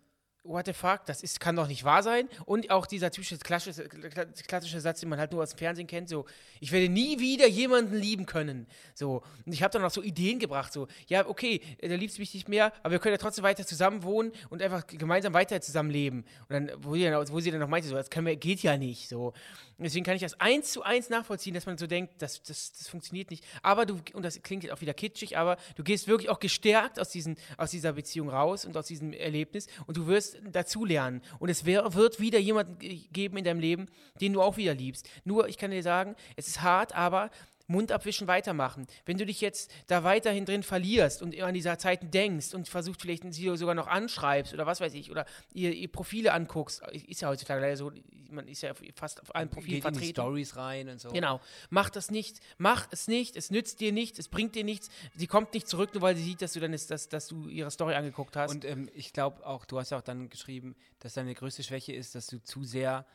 [0.47, 2.29] what the fuck, das ist, kann doch nicht wahr sein.
[2.45, 5.87] Und auch dieser typische klassische, kla- klassische Satz, den man halt nur aus dem Fernsehen
[5.87, 6.27] kennt, so,
[6.61, 8.67] ich werde nie wieder jemanden lieben können.
[8.95, 12.19] So, und ich habe dann auch so Ideen gebracht, so, ja, okay, äh, du liebst
[12.19, 15.61] mich nicht mehr, aber wir können ja trotzdem weiter zusammen wohnen und einfach gemeinsam weiter
[15.61, 16.25] zusammenleben.
[16.49, 18.77] Und dann, wo sie dann, wo sie dann noch meinte, so, das wir, geht ja
[18.77, 19.33] nicht, so.
[19.79, 22.89] Deswegen kann ich das eins zu eins nachvollziehen, dass man so denkt, das, das, das
[22.89, 23.45] funktioniert nicht.
[23.63, 26.99] Aber du, und das klingt jetzt auch wieder kitschig, aber du gehst wirklich auch gestärkt
[26.99, 31.23] aus, diesen, aus dieser Beziehung raus und aus diesem Erlebnis und du wirst dazulernen.
[31.39, 33.87] Und es wär, wird wieder jemanden ge- geben in deinem Leben,
[34.21, 35.09] den du auch wieder liebst.
[35.25, 37.31] Nur, ich kann dir sagen, es ist hart, aber
[37.67, 38.87] Mund abwischen, weitermachen.
[39.05, 43.03] Wenn du dich jetzt da weiterhin drin verlierst und an dieser Zeiten denkst und versucht
[43.03, 47.23] vielleicht sie sogar noch anschreibst oder was weiß ich oder ihr, ihr Profile anguckst, ist
[47.23, 47.93] ja heutzutage leider so,
[48.31, 50.21] man ist ja fast auf allen Profilen Geht in die vertreten.
[50.21, 51.11] Stories rein und so.
[51.11, 51.41] Genau.
[51.71, 52.41] Mach das nicht.
[52.59, 53.37] Mach es nicht.
[53.37, 54.19] Es nützt dir nichts.
[54.19, 54.91] Es bringt dir nichts.
[55.15, 57.49] Sie kommt nicht zurück, nur weil sie sieht, dass du dann ist, dass, dass du
[57.49, 58.51] ihre Story angeguckt hast.
[58.51, 61.93] Und ähm, ich glaube auch, du hast ja auch dann geschrieben, dass deine größte Schwäche
[61.93, 63.07] ist, dass du zu sehr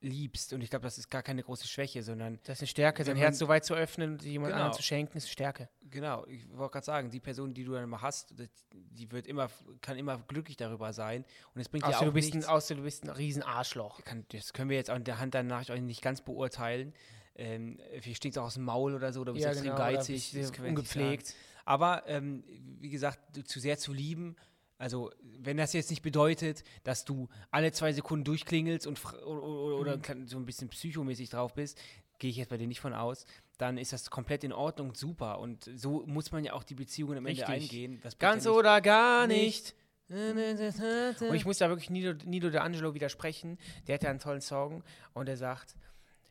[0.00, 0.52] liebst.
[0.52, 3.16] Und ich glaube, das ist gar keine große Schwäche, sondern das ist eine Stärke, man-
[3.16, 4.64] Herz so weit zu öffnen und jemand Genau.
[4.64, 5.68] anderem zu schenken, ist Stärke.
[5.90, 8.34] Genau, ich wollte gerade sagen, die Person, die du dann mal hast,
[8.72, 9.48] die wird immer,
[9.80, 11.24] kann immer glücklich darüber sein.
[11.54, 12.48] Und es bringt ja Außer auch du, bist ein, nichts.
[12.48, 14.04] außer du bist ein Riesenarschloch.
[14.04, 16.92] Kann, das können wir jetzt an der Hand der Nachricht auch nicht ganz beurteilen.
[17.38, 20.32] Ähm, vielleicht stinkt es auch aus dem Maul oder so, oder bist extrem genau, geizig.
[20.32, 21.34] nicht ungepflegt.
[21.64, 22.44] Aber ähm,
[22.80, 24.36] wie gesagt, du, zu sehr zu lieben,
[24.78, 30.28] also wenn das jetzt nicht bedeutet, dass du alle zwei Sekunden durchklingelst und oder, Mhm.
[30.28, 31.78] so ein bisschen psychomäßig drauf bist,
[32.18, 33.24] gehe ich jetzt bei dir nicht von aus,
[33.58, 35.38] dann ist das komplett in Ordnung, super.
[35.38, 37.62] Und so muss man ja auch die Beziehungen am Ende Richtig.
[37.70, 38.00] eingehen.
[38.02, 39.74] Das bringt Ganz ja oder gar nicht.
[40.08, 41.20] nicht.
[41.20, 43.58] Und ich muss da wirklich Nido, Nido de Angelo widersprechen.
[43.86, 45.74] Der hat ja einen tollen Song und er sagt: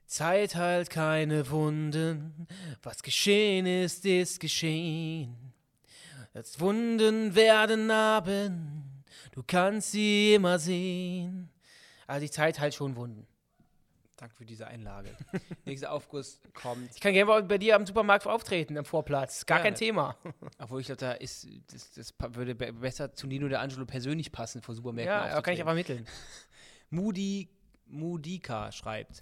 [0.05, 2.47] Zeit heilt keine Wunden,
[2.83, 5.35] was geschehen ist, ist geschehen.
[6.35, 11.49] Als Wunden werden Narben, du kannst sie immer sehen.
[12.07, 13.25] Also die Zeit heilt schon Wunden.
[14.17, 15.15] Danke für diese Einlage.
[15.65, 16.89] Nächster Aufguss kommt.
[16.93, 19.45] Ich kann gerne bei- bei dir am Supermarkt auftreten, am Vorplatz.
[19.45, 19.63] Gar Ja.
[19.63, 20.17] kein Thema.
[20.59, 24.31] Obwohl ich glaube, da ist, das, das würde be besser zu Nino de Angelo persönlich
[24.33, 26.05] passen, vor Supermärkten Ja, kann ich aber mitteln.
[26.89, 27.49] Moody,
[27.87, 29.21] Moodika schreibt: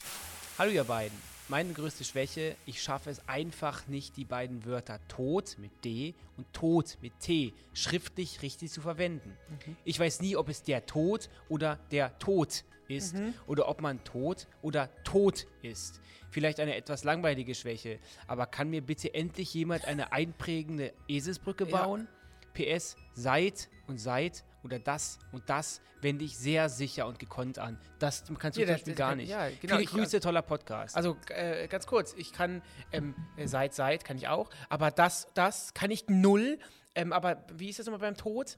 [0.57, 1.17] Hallo, ihr beiden.
[1.49, 6.51] Meine größte Schwäche, ich schaffe es einfach nicht, die beiden Wörter Tod mit D und
[6.53, 9.37] Tod mit T schriftlich richtig zu verwenden.
[9.83, 13.15] Ich weiß nie, ob es der Tod oder der Tod ist
[13.45, 15.99] oder ob man tot oder tot ist.
[16.31, 21.83] Vielleicht eine etwas langweilige Schwäche, aber kann mir bitte endlich jemand eine einprägende Eselsbrücke Ja.
[21.85, 22.07] bauen?
[22.53, 27.77] PS, seit und seit oder das und das wende ich sehr sicher und gekonnt an.
[27.99, 29.29] Das kannst du Ja, zum das- Beispiel das gar kann- nicht.
[29.29, 30.95] ja, genau, Viele ich- Grüße, toller Podcast.
[30.95, 32.61] Also äh, ganz kurz, ich kann
[32.91, 36.59] ähm, äh, seit seit kann ich auch, aber das das kann ich null.
[36.95, 38.57] Ähm, aber wie ist das nochmal beim Tod?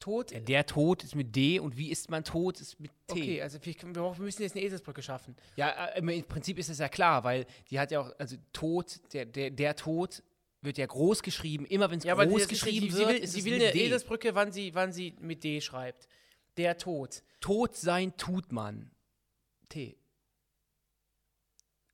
[0.00, 0.32] Tod.
[0.32, 3.12] Ja, der Tod ist mit D und wie ist man tot ist mit T.
[3.12, 5.34] Okay, also wir, müssen jetzt eine Eselsbrücke schaffen.
[5.56, 8.36] Ja, äh, im im Prinzip ist es ja klar, weil die hat ja auch, also
[8.52, 10.22] Tod, der, der, der Tod
[10.64, 11.66] wird ja groß geschrieben.
[11.66, 13.72] Immer wenn es Ja, groß sie, geschrieben sie, wird, sie will, ist sie will eine
[13.72, 13.86] D.
[13.86, 16.08] Eselsbrücke, wann sie, wann sie mit D schreibt.
[16.56, 17.22] Der Tod.
[17.40, 18.90] Tot sein tut man.
[19.68, 19.96] T.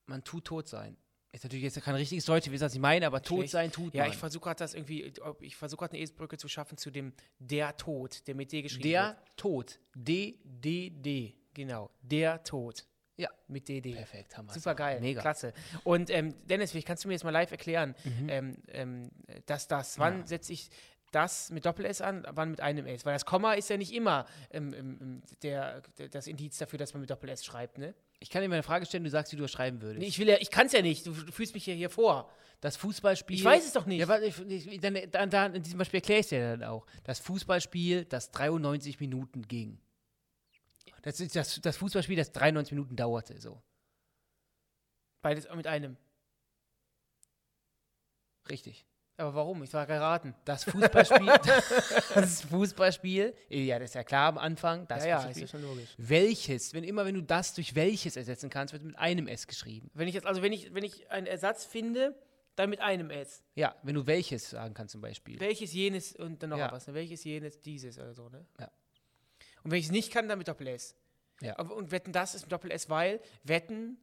[0.05, 0.97] Man tut tot sein.
[1.33, 3.51] Ist natürlich jetzt kein richtiges Deutsch, wie was ich meine, aber tot Schlecht.
[3.51, 4.11] sein tut Ja, man.
[4.11, 7.77] ich versuche gerade das irgendwie, ich versuche gerade eine Eselsbrücke zu schaffen zu dem Der
[7.77, 9.37] Tod, der mit D geschrieben der wird.
[9.37, 9.79] Tod.
[9.95, 10.39] D.
[10.43, 11.89] D, D, genau.
[12.01, 12.85] Der Tod.
[13.21, 13.29] Ja.
[13.47, 13.93] Mit DD.
[13.93, 15.21] Perfekt, haben wir Super geil, Mega.
[15.21, 15.53] klasse.
[15.83, 17.95] Und ähm, Dennis, vielleicht kannst du mir jetzt mal live erklären,
[18.27, 19.09] ähm, ähm,
[19.45, 20.27] dass das, wann Ja.
[20.27, 20.69] setze ich
[21.11, 23.05] das mit Doppel-S an, wann mit einem S?
[23.05, 26.93] Weil das Komma ist ja nicht immer ähm, ähm, der, der, das Indiz dafür, dass
[26.93, 27.93] man mit Doppel-S schreibt, ne?
[28.19, 29.99] Ich kann dir mal eine Frage stellen, du sagst, wie du es schreiben würdest.
[29.99, 31.89] Nee, ich will ja, ich kann es ja nicht, du, du fühlst mich ja hier
[31.89, 32.29] vor.
[32.61, 33.35] Das Fußballspiel.
[33.35, 34.07] Ich weiß es doch nicht.
[34.07, 36.85] Ja, ich, ich, dann, dann, dann, in diesem Beispiel erkläre ich dir dann auch.
[37.03, 39.79] Das Fußballspiel, das 93 Minuten ging.
[41.01, 43.61] Das ist das, das Fußballspiel, das 93 Minuten dauerte, so.
[45.21, 45.97] Beides mit einem.
[48.49, 48.85] Richtig.
[49.17, 49.61] Aber warum?
[49.61, 50.33] Ich war geraten.
[50.45, 51.27] Das Fußballspiel,
[52.15, 55.61] das Fußballspiel, ja, das ist ja klar am Anfang, das ja, ja, ist ja schon
[55.61, 55.89] logisch.
[55.97, 59.91] Welches, wenn immer wenn du das durch welches ersetzen kannst, wird mit einem S geschrieben.
[59.93, 62.15] Wenn ich jetzt, also wenn ich, wenn ich einen Ersatz finde,
[62.55, 63.43] dann mit einem S.
[63.55, 65.39] Ja, wenn du welches sagen kannst zum Beispiel.
[65.39, 66.71] Welches, jenes und dann noch Ja.
[66.71, 66.87] was.
[66.87, 66.95] Ne?
[66.95, 68.45] Welches, jenes, dieses oder so, ne?
[68.59, 68.71] Ja.
[69.63, 70.95] Und wenn ich es nicht kann, dann mit Doppel-S.
[71.41, 71.59] Ja.
[71.59, 73.97] Und wetten, das ist mit Doppel-S, weil wetten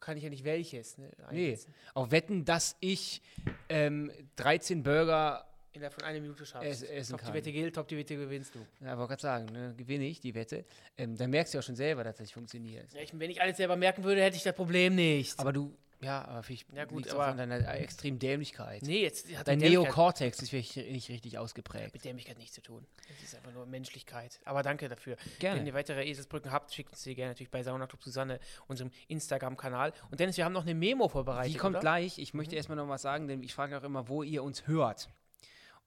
[0.00, 0.98] kann ich ja nicht welches.
[0.98, 1.10] Ne?
[1.30, 1.58] Nee,
[1.94, 3.22] auf Wetten, dass ich
[3.68, 6.66] ähm, 13 Burger Innerhalb von einer Minute schaffst.
[6.66, 7.32] Es- essen top kann.
[7.32, 8.66] die Wette gilt, top die Wette gewinnst du.
[8.82, 10.64] Ja, wollte gerade sagen, ne, gewinne ich die Wette.
[10.96, 12.90] Ähm, dann merkst du ja schon selber, dass das nicht funktioniert.
[12.94, 15.38] Ja, ich, wenn ich alles selber merken würde, hätte ich das Problem nicht.
[15.38, 18.82] Aber du, ja, aber vielleicht Ja, liegt's aber- auch an deiner äh, extremen Dämlichkeit.
[18.82, 21.92] nee, jetzt hat Dein Neokortex ist vielleicht nicht richtig ausgeprägt.
[21.94, 22.86] mit Dämlichkeit nichts zu tun.
[23.08, 24.40] Das ist einfach nur Menschlichkeit.
[24.44, 25.16] Aber danke dafür.
[25.38, 25.60] Gerne.
[25.60, 28.90] Wenn ihr weitere Eselsbrücken habt, schickt uns die gerne natürlich bei Sauna Club Susanne, unserem
[29.08, 29.92] Instagram-Kanal.
[30.10, 31.54] Und Dennis, wir haben noch eine Memo vorbereitet.
[31.54, 31.80] Die kommt oder?
[31.80, 32.18] gleich.
[32.18, 35.08] Ich möchte erstmal noch was sagen, denn ich frage auch immer, wo ihr uns hört.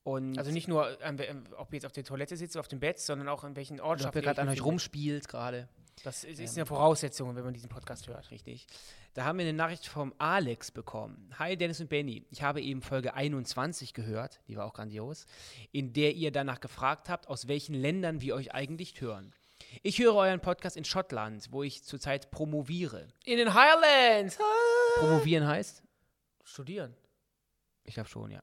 [0.03, 2.79] Und Also nicht nur, ähm, ähm, ob ihr jetzt auf der Toilette sitzt auf dem
[2.79, 5.67] Bett, sondern auch in welchen ob Ortschaften ihr gerade an euch rumspielt gerade.
[6.03, 8.31] Das ist, ist eine Voraussetzung, wenn man diesen Podcast hört.
[8.31, 8.67] Richtig.
[9.13, 11.29] Da haben wir eine Nachricht vom Alex bekommen.
[11.37, 12.25] Hi Dennis und Benny.
[12.29, 15.25] Ich habe eben Folge 21 gehört, die war auch grandios,
[15.71, 19.33] in der ihr danach gefragt habt, aus welchen Ländern wir euch eigentlich hören.
[19.83, 23.09] Ich höre euren Podcast in Schottland, wo ich zurzeit promoviere.
[23.25, 24.37] In den Highlands!
[24.99, 25.83] Promovieren heißt?
[26.43, 26.95] Studieren.
[27.83, 28.41] Ich glaube schon, ja.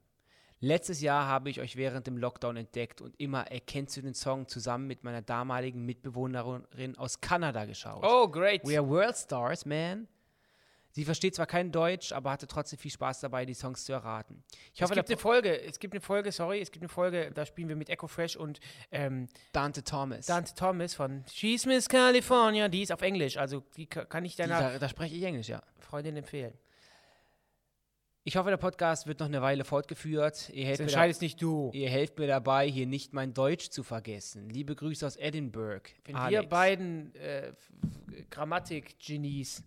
[0.61, 4.49] Letztes Jahr habe ich euch während dem Lockdown entdeckt und immer erkennst du den Song
[4.49, 8.03] zusammen mit meiner damaligen Mitbewohnerin aus Kanada geschaut.
[8.03, 8.63] Oh, great.
[8.65, 10.09] We are World Stars, man.
[10.93, 14.43] Sie versteht zwar kein Deutsch, aber hatte trotzdem viel Spaß dabei, die Songs zu erraten.
[14.73, 16.89] Ich es hoffe, gibt der eine Folge, es gibt eine Folge, sorry, es gibt eine
[16.89, 20.25] Folge, da spielen wir mit Echo Fresh und ähm, Dante Thomas.
[20.25, 24.37] Dante Thomas von She's Miss California, die ist auf Englisch, also die ka- kann ich
[24.37, 25.61] Die, deiner da, da spreche ich Englisch, ja.
[25.81, 26.55] Freundin empfehlen.
[28.29, 30.51] Ich hoffe, der Podcast wird noch eine Weile fortgeführt.
[30.53, 31.71] Ihr Das helft, mir, da, entscheidest nicht du.
[31.73, 34.51] ihr helft mir dabei, hier nicht mein Deutsch zu vergessen.
[34.51, 35.89] Liebe Grüße aus Edinburgh.
[36.05, 36.43] Wenn Alex.
[36.43, 37.53] wir beiden äh,
[38.31, 39.63] Grammatik-Genies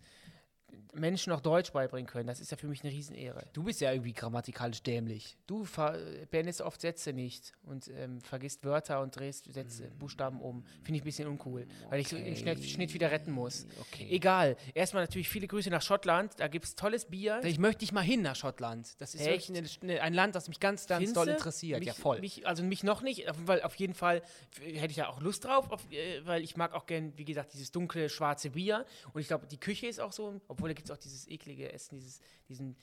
[0.93, 3.45] Menschen noch Deutsch beibringen können, das ist ja für mich eine Riesenehre.
[3.53, 5.37] Du bist ja irgendwie grammatikalisch dämlich.
[5.45, 5.97] Du ver-
[6.31, 10.63] beendest oft Sätze nicht und ähm, vergisst Wörter und drehst Sätze, Buchstaben um.
[10.83, 13.67] Finde ich ein bisschen uncool, weil ich so im Schnitt, Schnitt wieder retten muss.
[13.79, 14.07] Okay.
[14.09, 14.57] Egal.
[14.73, 16.33] Erstmal natürlich viele Grüße nach Schottland.
[16.39, 17.39] Da gibt es tolles Bier.
[17.43, 18.99] Ich möchte nicht mal hin nach Schottland.
[18.99, 19.53] Das ist Echt?
[19.53, 21.19] wirklich eine, eine, ein Land, das mich ganz, ganz Findste?
[21.19, 21.79] doll interessiert.
[21.79, 22.19] Mich, ja, voll.
[22.19, 24.21] Mich, also mich noch nicht, auf jeden Fall, auf jeden Fall
[24.59, 27.53] hätte ich ja auch Lust drauf, auf, äh, weil ich mag auch gern, wie gesagt,
[27.53, 28.85] dieses dunkle, schwarze Bier.
[29.13, 31.71] Und ich glaube, die Küche ist auch so, obwohl da gibt es auch dieses eklige
[31.71, 32.75] Essen, dieses, diesen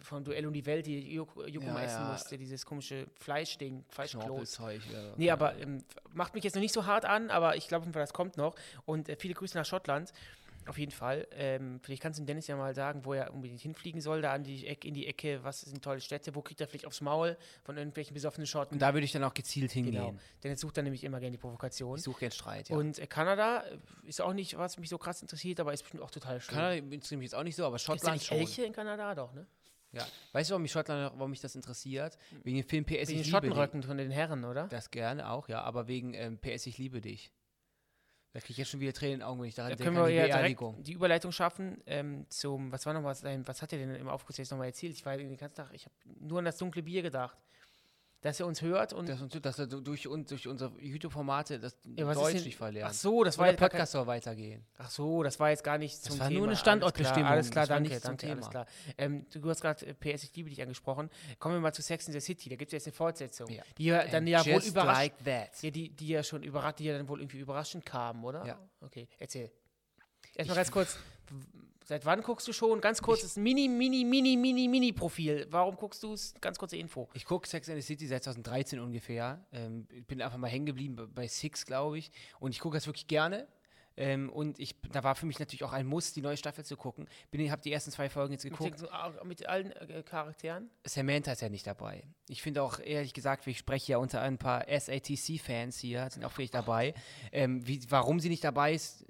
[0.00, 2.12] von Duell um die Welt, die Joko Ja, essen ja.
[2.12, 4.58] musste, dieses komische Fleischding, Fleischkloß.
[4.58, 5.14] Ja.
[5.16, 8.12] Nee, aber ähm, macht mich jetzt noch nicht so hart an, aber ich glaube, das
[8.12, 8.54] kommt noch.
[8.86, 10.12] Und äh, viele Grüße nach Schottland.
[10.66, 11.26] Auf jeden Fall.
[11.32, 14.32] Ähm, vielleicht kannst du dem Dennis ja mal sagen, wo er unbedingt hinfliegen soll, da
[14.32, 17.00] an die Ecke, in die Ecke, was sind tolle Städte, wo kriegt er vielleicht aufs
[17.00, 18.74] Maul von irgendwelchen besoffenen Schotten.
[18.74, 19.94] Und da würde ich dann auch gezielt hingehen.
[19.94, 20.14] Genau.
[20.42, 21.98] Dennis sucht dann nämlich immer gerne die Provokation.
[21.98, 22.76] Ich suche gern Streit, ja.
[22.76, 26.02] Und äh, Kanada äh, ist auch nicht, was mich so krass interessiert, aber ist bestimmt
[26.02, 26.54] auch total schön.
[26.54, 28.38] Kanada interessiert mich jetzt auch nicht so, aber Gibt's da Schottland nicht schon.
[28.38, 29.46] Elche in Kanada doch, ne?
[29.92, 30.06] Ja.
[30.32, 32.18] Weißt du, warum mich Schottland, warum mich das interessiert?
[32.42, 34.62] Wegen dem Film PS Wegen Ich den liebe Schottenröcken von den Herren, oder?
[34.62, 34.70] dich.
[34.70, 37.30] Das gerne auch, ja, aber wegen ähm, PS Ich liebe dich.
[38.34, 39.92] Da kriege ich jetzt schon wieder Tränen in den Augen, wenn ich daran Da denke,
[39.92, 43.72] können wir ja direkt die Überleitung schaffen ähm, zum, was war noch was, was hat
[43.72, 44.92] er denn im Aufguss jetzt nochmal erzählt?
[44.92, 47.38] Ich war den ganzen Tag, ich habe nur an das dunkle Bier gedacht.
[48.24, 49.06] Dass er uns hört und.
[49.08, 52.90] Dass, uns- dass er du- durch, uns, durch unsere YouTube-Formate das Ja, Deutsch nicht verlernt.
[52.90, 54.64] Ach so, das war jetzt Podcast soll weitergehen.
[54.78, 56.38] Ach so, das war jetzt gar nicht zum war Thema.
[56.38, 57.22] nur eine Alles Standortbestimmung.
[57.22, 58.48] klar, Alles klar, Das war danke, alles Thema.
[58.50, 58.66] klar.
[58.96, 61.10] Ähm, du hast gerade äh, PS Ich liebe dich angesprochen.
[61.38, 62.48] Kommen wir mal zu Sex in the City.
[62.48, 63.48] Da gibt es jetzt eine Fortsetzung.
[63.50, 63.62] Ja.
[63.76, 64.96] Die ja dann And ja wohl überrascht.
[64.98, 65.62] like that.
[65.62, 68.46] Ja, die, die ja schon überrascht, die ja dann wohl irgendwie überraschend kamen, oder?
[68.46, 68.58] Ja.
[68.80, 69.50] Okay, erzähl.
[70.34, 70.96] Erstmal ganz kurz.
[71.86, 72.80] Seit wann guckst du schon?
[72.80, 75.48] Ganz kurzes Mini, Mini, Mini, Mini, Mini-Profil.
[75.50, 76.32] Warum guckst du es?
[76.40, 77.10] Ganz kurze Info.
[77.12, 79.44] Ich gucke Sex and the City seit 2013 ungefähr.
[79.52, 82.10] Ähm, ich bin einfach mal hängen geblieben bei- Six, glaube ich.
[82.40, 83.46] Und ich gucke das wirklich gerne.
[83.96, 86.76] Ähm, und ich, da war für mich natürlich auch ein Muss, die neue Staffel zu
[86.76, 87.06] gucken.
[87.30, 88.78] Bin, habe die ersten zwei Folgen jetzt geguckt.
[88.78, 88.88] So,
[89.24, 90.70] mit allen äh, Charakteren?
[90.84, 92.02] Samantha ist ja nicht dabei.
[92.28, 96.32] Ich finde auch, ehrlich gesagt, ich spreche ja unter ein paar SATC-Fans hier, sind auch
[96.32, 96.94] vielleicht dabei.
[97.30, 99.04] Ähm, wie, warum sie nicht dabei ist,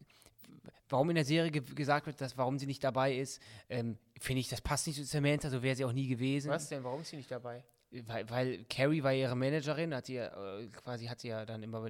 [0.94, 4.40] warum in der Serie ge gesagt wird, dass warum sie nicht dabei ist, ähm, finde
[4.40, 6.50] ich, das passt nicht zu Samantha, so wäre sie auch nie gewesen.
[6.50, 6.84] Was denn?
[6.84, 7.64] Warum ist sie nicht dabei?
[7.90, 10.26] Weil, weil Carrie war ihre Managerin, hat sie ja,
[10.58, 11.88] äh, quasi hat sie ja dann immer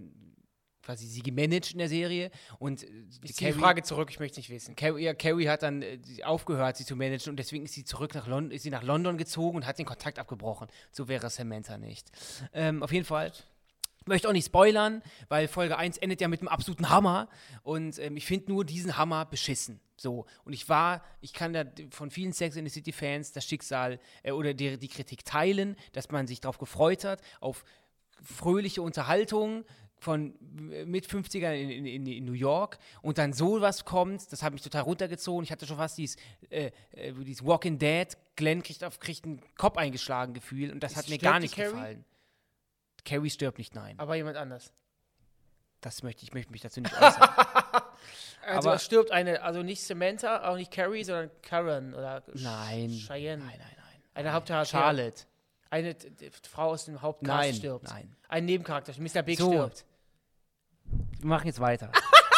[0.82, 2.86] quasi sie gemanagt in der Serie und äh,
[3.22, 4.74] Ich ziehe die Frage zurück, ich möchte nicht wissen.
[4.74, 8.14] Carrie, ja, Carrie hat dann äh, aufgehört, sie zu managen und deswegen ist sie zurück
[8.14, 10.68] nach London, ist sie nach London gezogen und hat den Kontakt abgebrochen.
[10.92, 12.10] So wäre Samantha nicht.
[12.54, 13.32] Ähm, auf jeden Fall.
[14.06, 17.28] Möchte auch nicht spoilern, weil Folge 1 endet ja mit einem absoluten Hammer
[17.62, 19.80] und ähm, ich finde nur diesen Hammer beschissen.
[19.96, 20.26] So.
[20.44, 24.00] Und ich war, ich kann da von vielen Sex in the City Fans das Schicksal
[24.22, 27.64] äh, oder die, die Kritik teilen, dass man sich darauf gefreut hat, auf
[28.22, 29.64] fröhliche Unterhaltung
[29.98, 30.34] von
[30.70, 34.62] äh, mit 50ern in, in, in, New York und dann sowas kommt, das hat mich
[34.62, 35.44] total runtergezogen.
[35.44, 36.16] Ich hatte schon fast dieses,
[36.50, 40.92] äh, äh, dieses Walking Dead, Glenn kriegt, auf, kriegt einen Kopf eingeschlagen Gefühl und das
[40.92, 41.70] Ist- hat mir gar nicht Carrie?
[41.70, 42.04] gefallen.
[43.04, 43.98] Carrie stirbt nicht, nein.
[43.98, 44.72] Aber jemand anders.
[45.80, 47.28] Das möchte ich möchte mich dazu nicht äußern.
[48.46, 52.90] Also Aber- es stirbt eine, also nicht Samantha, auch nicht Carrie, sondern Karen oder Nein.
[52.90, 53.42] Cheyenne.
[53.42, 54.02] nein, nein, nein.
[54.12, 54.70] Eine Hauptcharakter.
[54.78, 55.22] Charlotte.
[55.70, 55.96] Eine
[56.50, 57.84] Frau aus dem Hauptcast Nein, stirbt.
[57.88, 58.14] nein.
[58.28, 59.22] Ein Nebencharakter, Mr.
[59.22, 59.50] Big So.
[59.50, 59.86] stirbt.
[61.20, 61.90] Wir machen jetzt weiter.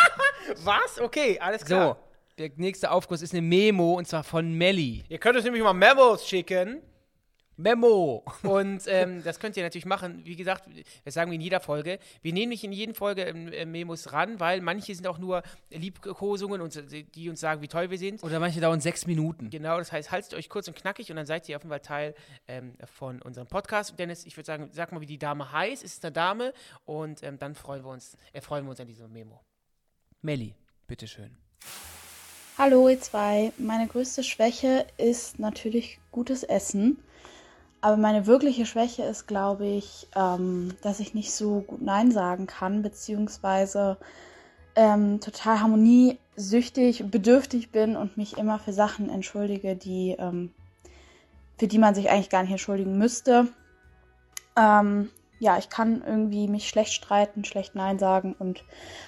[0.59, 1.01] Was?
[1.01, 1.97] Okay, alles so,
[2.39, 5.03] der nächste Aufguss ist eine Memo und zwar von Melly.
[5.09, 6.83] Ihr könnt uns nämlich mal Memos schicken.
[7.57, 8.23] Memo!
[8.43, 10.21] Und ähm, das könnt ihr natürlich machen.
[10.25, 10.69] Wie gesagt,
[11.05, 11.99] das sagen wir in jeder Folge.
[12.21, 15.43] Wir nehmen nicht in jeder Folge ähm, äh, Memos ran, weil manche sind auch nur
[15.71, 16.83] Liebkosungen, und,
[17.15, 18.23] die uns sagen, wie toll wir sind.
[18.23, 19.49] Oder manche dauern sechs Minuten.
[19.49, 21.81] Genau, das heißt, haltet euch kurz und knackig und dann seid ihr auf jeden Fall
[21.81, 22.15] Teil
[22.47, 23.99] ähm, von unserem Podcast.
[23.99, 25.83] Dennis, ich würde sagen, sag mal, wie die Dame heißt.
[25.83, 26.53] Es ist eine Dame
[26.85, 29.41] und ähm, dann freuen wir uns, äh, freuen wir uns an diesem Memo.
[30.21, 30.55] Melly,
[30.87, 31.37] bitteschön.
[32.59, 36.99] Hallo ihr zwei, meine größte Schwäche ist natürlich gutes Essen.
[37.87, 42.49] Aber meine wirkliche Schwäche ist, glaube ich, ähm, dass ich nicht so gut Nein sagen
[42.49, 43.97] kann, beziehungsweise
[44.75, 50.53] ähm, total harmoniesüchtig, bedürftig bin und mich immer für Sachen entschuldige, die, ähm,
[51.59, 53.47] für die man sich eigentlich gar nicht entschuldigen müsste.
[54.57, 55.09] Ähm,
[55.39, 58.65] ja, ich kann irgendwie mich schlecht streiten, schlecht Nein sagen und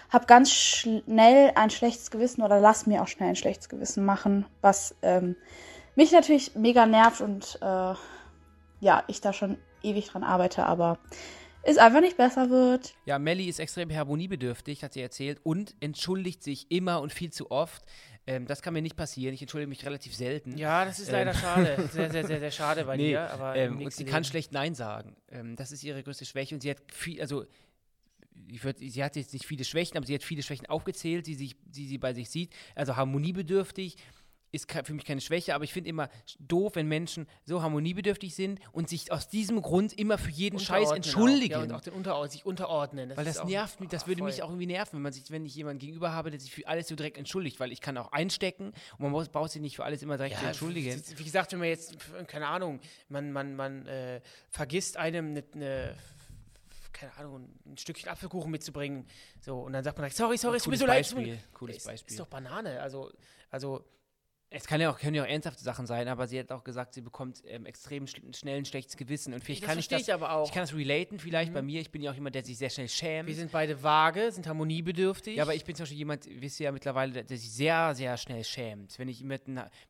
[0.09, 4.47] habe ganz schnell ein schlechtes Gewissen oder lass mir auch schnell ein schlechtes Gewissen machen,
[4.61, 5.35] was ähm,
[5.97, 7.95] mich natürlich mega nervt und äh,
[8.81, 10.99] ja, ich da schon ewig dran arbeite, aber
[11.63, 12.95] es einfach nicht besser wird.
[13.05, 17.51] Ja, Melly ist extrem harmoniebedürftig, hat sie erzählt, und entschuldigt sich immer und viel zu
[17.51, 17.85] oft.
[18.27, 19.35] Ähm, das kann mir nicht passieren.
[19.35, 20.57] Ich entschuldige mich relativ selten.
[20.57, 21.15] Ja, das ist Ähm.
[21.15, 21.89] leider schade.
[21.93, 23.31] Sehr, sehr, sehr, sehr schade bei Nee, dir.
[23.31, 25.17] Aber ähm, und sie kann schlecht Nein sagen.
[25.31, 26.55] Ähm, das ist ihre größte Schwäche.
[26.55, 27.47] Und sie hat viel, also
[28.51, 31.35] ich würd, sie hat jetzt nicht viele Schwächen, aber sie hat viele Schwächen aufgezählt, die,
[31.35, 32.53] sich, die sie bei sich sieht.
[32.75, 33.97] Also harmoniebedürftig
[34.51, 38.61] ist für mich keine Schwäche, aber ich finde immer doof, wenn Menschen so harmoniebedürftig sind
[38.73, 41.55] und sich aus diesem Grund immer für jeden Scheiß entschuldigen.
[41.55, 41.59] Auch.
[41.59, 43.13] Ja, und auch den Unterord sich unterordnen.
[43.15, 44.31] Weil ist das nervt mich, das würde voll.
[44.31, 46.67] mich auch irgendwie nerven, wenn man sich, wenn ich jemanden gegenüber habe, der sich für
[46.67, 49.77] alles so direkt entschuldigt, weil ich kann auch einstecken und man muss, braucht sich nicht
[49.77, 51.03] für alles immer direkt zu entschuldigen.
[51.17, 51.97] Wie gesagt, wenn man jetzt,
[52.27, 55.95] keine Ahnung, man, man, man äh, vergisst einem eine, eine,
[56.93, 59.07] keine Ahnung, ein Stückchen Apfelkuchen mitzubringen.
[59.41, 61.01] So, und dann sagt man sorry, sorry, es tut mir Cooles so leid.
[61.05, 62.13] es tut mir- Beispiel, cooles ist, Beispiel.
[62.13, 62.81] Ist doch Banane.
[62.81, 63.13] Also,
[63.51, 63.85] also
[64.51, 66.95] Es kann ja auch, können ja auch ernsthafte Sachen sein, aber sie hat auch gesagt,
[66.95, 69.35] sie bekommt ähm, extrem schl schnell ein schlechtes Gewissen.
[69.35, 70.41] Und vielleicht das kann ich das, ich aber auch.
[70.41, 70.45] Mhm.
[70.47, 71.83] ich kann das relaten vielleicht bei mir.
[71.83, 73.29] Ich bin ja auch jemand, der sich sehr schnell schämt.
[73.29, 75.37] wir sind beide vage, sind harmoniebedürftig.
[75.37, 78.17] ja, aber ich bin zum Beispiel jemand, wisst ihr ja mittlerweile, der, sich sehr, sehr
[78.17, 78.99] schnell schämt.
[78.99, 79.43] Wenn ich mit,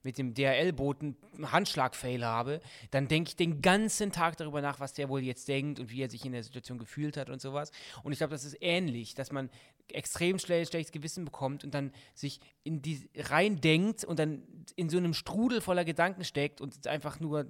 [0.03, 4.93] mit dem DHL-Boten einen Handschlag-Fail habe, dann denke ich den ganzen Tag darüber nach, was
[4.93, 7.71] der wohl jetzt denkt und wie er sich in der Situation gefühlt hat und sowas.
[8.03, 9.51] Und ich glaube, das ist ähnlich, dass man
[9.93, 14.43] extrem schnell schlechtes Gewissen bekommt und dann sich in die rein denkt und dann
[14.77, 17.47] in so einem Strudel voller Gedanken steckt und einfach nur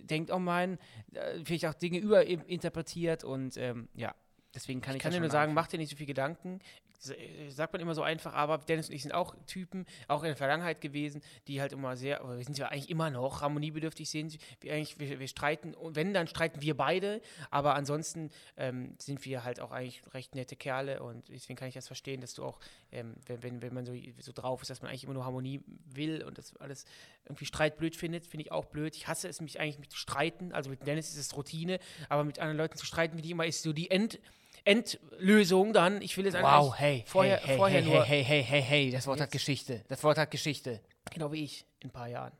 [0.00, 0.78] denkt, oh mein,
[1.12, 4.14] äh, vielleicht auch Dinge überinterpretiert und ähm, ja,
[4.56, 6.60] Deswegen kann ich, Ich kann dir nur sagen, mach dir nicht so viel Gedanken.
[7.08, 10.28] Äh, Sagt man immer so einfach, aber Dennis und ich sind auch Typen, auch in
[10.28, 14.08] der Vergangenheit gewesen, die halt immer sehr, oder wir sind ja eigentlich immer noch harmoniebedürftig
[14.08, 14.38] sind.
[14.60, 19.24] Wir, eigentlich, wir, wir streiten, und wenn, dann streiten wir beide, aber ansonsten ähm, sind
[19.26, 22.44] wir halt auch eigentlich recht nette Kerle und deswegen kann ich das verstehen, dass du
[22.44, 22.58] auch,
[22.92, 25.60] ähm, wenn, wenn, wenn man so, so drauf ist, dass man eigentlich immer nur Harmonie
[25.84, 26.86] will und das alles
[27.26, 28.96] irgendwie Streit blöd findet, finde ich auch blöd.
[28.96, 31.78] Ich hasse es, mich eigentlich mit zu streiten, also mit Dennis ist es Routine,
[32.08, 34.18] aber mit anderen Leuten zu streiten, wie die immer ist so die End,
[34.66, 36.02] Endlösung dann.
[36.02, 38.62] Ich will es Wow, eigentlich hey, vorher, hey, hey, vorher hey, nur, hey, hey, hey,
[38.62, 39.32] hey, das Wort hat Jetzt.
[39.32, 39.84] Geschichte.
[39.88, 40.80] Das Wort hat Geschichte.
[41.10, 42.32] genau wie ich, in ein paar Jahren.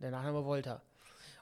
[0.00, 0.82] Danach haben wir Volta.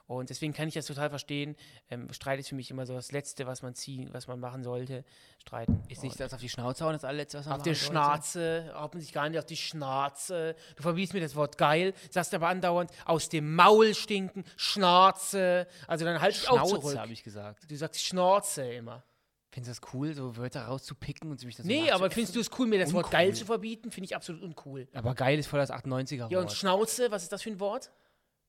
[0.07, 1.57] Und deswegen kann ich das total verstehen.
[1.89, 4.63] Ähm, Streit ist für mich immer so das Letzte, was man ziehen, was man machen
[4.63, 5.03] sollte.
[5.37, 5.83] Streiten.
[5.89, 7.75] Ist nicht das auf die Schnauze hauen, das allerletzte, was man Auf die?
[7.75, 10.55] Schnauze, man sich gar nicht auf die Schnauze.
[10.77, 15.67] Du verbietest mir das Wort geil, sagst aber andauernd aus dem Maul stinken, Schnauze.
[15.87, 17.69] Also dann halt Schnauze, habe ich gesagt.
[17.69, 19.03] Du sagst Schnauze immer.
[19.49, 22.41] Findest du das cool, so Wörter rauszupicken und sich das so Nee, aber findest du
[22.41, 23.19] es cool, mir das Wort Uncool.
[23.19, 23.91] geil zu verbieten?
[23.91, 24.87] Finde ich absolut uncool.
[24.93, 26.31] Aber geil ist voll das 98er-Wort.
[26.31, 27.91] Ja, und Schnauze, was ist das für ein Wort?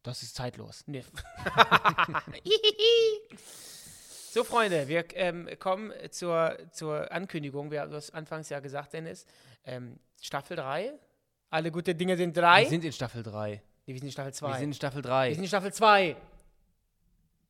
[0.03, 0.84] das ist zeitlos.
[0.86, 1.05] Nee.
[4.30, 7.70] so, Freunde, wir ähm, kommen zur, zur Ankündigung.
[7.70, 9.26] Wir haben das anfangs ja gesagt, Dennis.
[9.64, 10.92] Ähm, Staffel 3.
[11.51, 12.62] Alle gute Dinge sind 3.
[12.62, 13.62] Wir sind in Staffel 3.
[13.86, 14.49] nee, wir sind in Staffel 2.
[14.49, 15.34] Wir sind in Staffel wir 3.
[15.34, 16.16] sind in Staffel 2.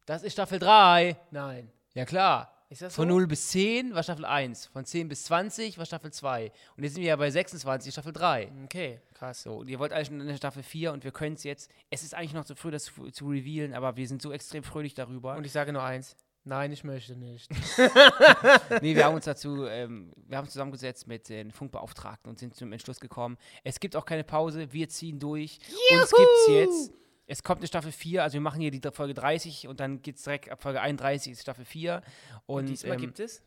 [0.06, 1.16] Das ist Staffel 3.
[1.30, 1.70] Nein.
[1.94, 2.57] Ja, klar.
[2.70, 2.90] So?
[2.90, 4.66] Von 0 bis 10 war Staffel 1.
[4.66, 6.52] Von 10 bis 20 war Staffel 2.
[6.76, 8.52] Und jetzt sind wir ja bei 26, Staffel 3.
[8.64, 9.42] Okay, krass.
[9.42, 11.70] So, und ihr wollt eigentlich schon in der Staffel 4 und wir können es jetzt.
[11.88, 14.62] Es ist eigentlich noch zu früh, das zu, zu revealen, aber wir sind so extrem
[14.62, 15.36] fröhlich darüber.
[15.36, 16.14] Und ich sage nur eins.
[16.44, 17.50] Nein, ich möchte nicht.
[18.82, 22.54] nee, wir haben uns dazu, ähm, wir haben uns zusammengesetzt mit den Funkbeauftragten und sind
[22.54, 23.36] zum Entschluss gekommen.
[23.64, 25.58] Es gibt auch keine Pause, wir ziehen durch.
[25.90, 26.92] Uns gibt's jetzt.
[27.30, 30.22] Es kommt eine Staffel 4, also wir machen hier die Folge 30 und dann geht's
[30.22, 32.02] direkt ab Folge 31 ist Staffel 4.
[32.46, 33.42] Und, Diesmal ähm, gibt es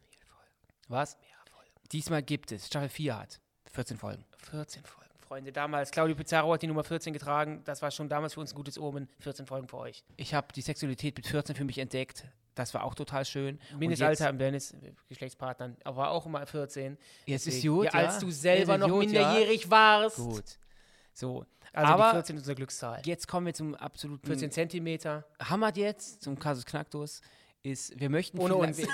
[0.87, 1.17] was?
[1.91, 2.67] Diesmal gibt es.
[2.67, 4.23] Staffel 4 hat 14 Folgen.
[4.37, 5.09] 14 Folgen.
[5.19, 7.61] Freunde, damals, Claudio Pizarro hat die Nummer 14 getragen.
[7.63, 9.07] Das war schon damals für uns ein gutes Omen.
[9.21, 10.03] 14 Folgen für euch.
[10.17, 12.25] Ich habe die Sexualität mit 14 für mich entdeckt.
[12.53, 13.57] Das war auch total schön.
[13.71, 16.97] Und Mindestalter im Dennis, äh, Geschlechtspartnern, aber auch immer 14.
[17.25, 18.07] Jetzt ist Deswegen, gut, ja, ja.
[18.07, 19.21] als du selber ist noch gut, ja.
[19.21, 20.17] minderjährig warst.
[20.17, 20.59] Gut.
[21.21, 21.45] So.
[21.71, 23.01] Also Aber- die 14 ist unsere Glückszahl.
[23.05, 25.23] Jetzt kommen wir zum absoluten 14 Zentimeter.
[25.41, 27.21] Hammer jetzt, zum Kasus Knacktus.
[27.63, 28.79] Ist, wir möchten Ohne uns.
[28.79, 28.87] wir-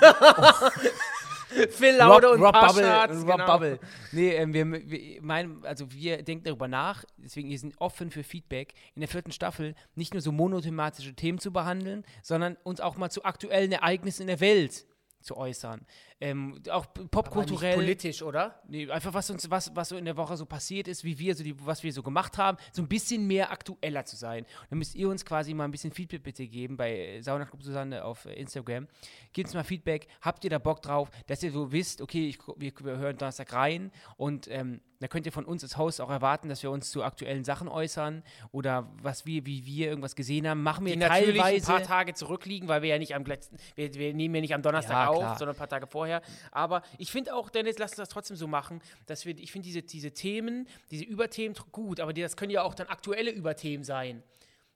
[1.71, 3.45] Phil Laude und Rob Bubble, Paschatz, Rob genau.
[3.45, 3.79] Bubble.
[4.11, 8.23] Nee, ähm, wir, wir meinen, also wir denken darüber nach, deswegen wir sind offen für
[8.23, 12.97] Feedback, in der vierten Staffel nicht nur so monothematische Themen zu behandeln, sondern uns auch
[12.97, 14.85] mal zu aktuellen Ereignissen in der Welt
[15.21, 15.85] zu äußern.
[16.19, 17.75] Ähm, auch popkulturell.
[17.75, 18.59] politisch, oder?
[18.67, 21.35] Nee, einfach was uns, was, was so in der Woche so passiert ist, wie wir
[21.35, 24.43] so die, was wir so gemacht haben, so ein bisschen mehr aktueller zu sein.
[24.43, 27.61] Und dann müsst ihr uns quasi mal ein bisschen Feedback bitte geben bei Sauna Club
[27.61, 28.87] Susanne auf Instagram.
[29.33, 32.39] Gebt uns mal Feedback, habt ihr da Bock drauf, dass ihr so wisst, okay, ich,
[32.55, 36.09] wir, wir hören Donnerstag rein und ähm, da könnt ihr von uns als Host auch
[36.09, 40.47] erwarten, dass wir uns zu aktuellen Sachen äußern oder was wir, wie wir irgendwas gesehen
[40.47, 40.63] haben.
[40.63, 41.67] Machen wir Die natürlich ein teilweise.
[41.67, 44.63] paar Tage zurückliegen, weil wir ja nicht am letzten, wir, wir nehmen ja nicht am
[44.63, 46.06] Donnerstag Ja, auf, sondern ein paar Tage vorher.
[46.51, 49.65] Aber ich finde auch, Dennis, lass uns das trotzdem so machen, dass wir, ich finde
[49.65, 53.83] diese, diese Themen, diese Überthemen gut, aber die, das können ja auch dann aktuelle Überthemen
[53.83, 54.23] sein.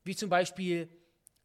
[0.04, 0.90] Wie zum Beispiel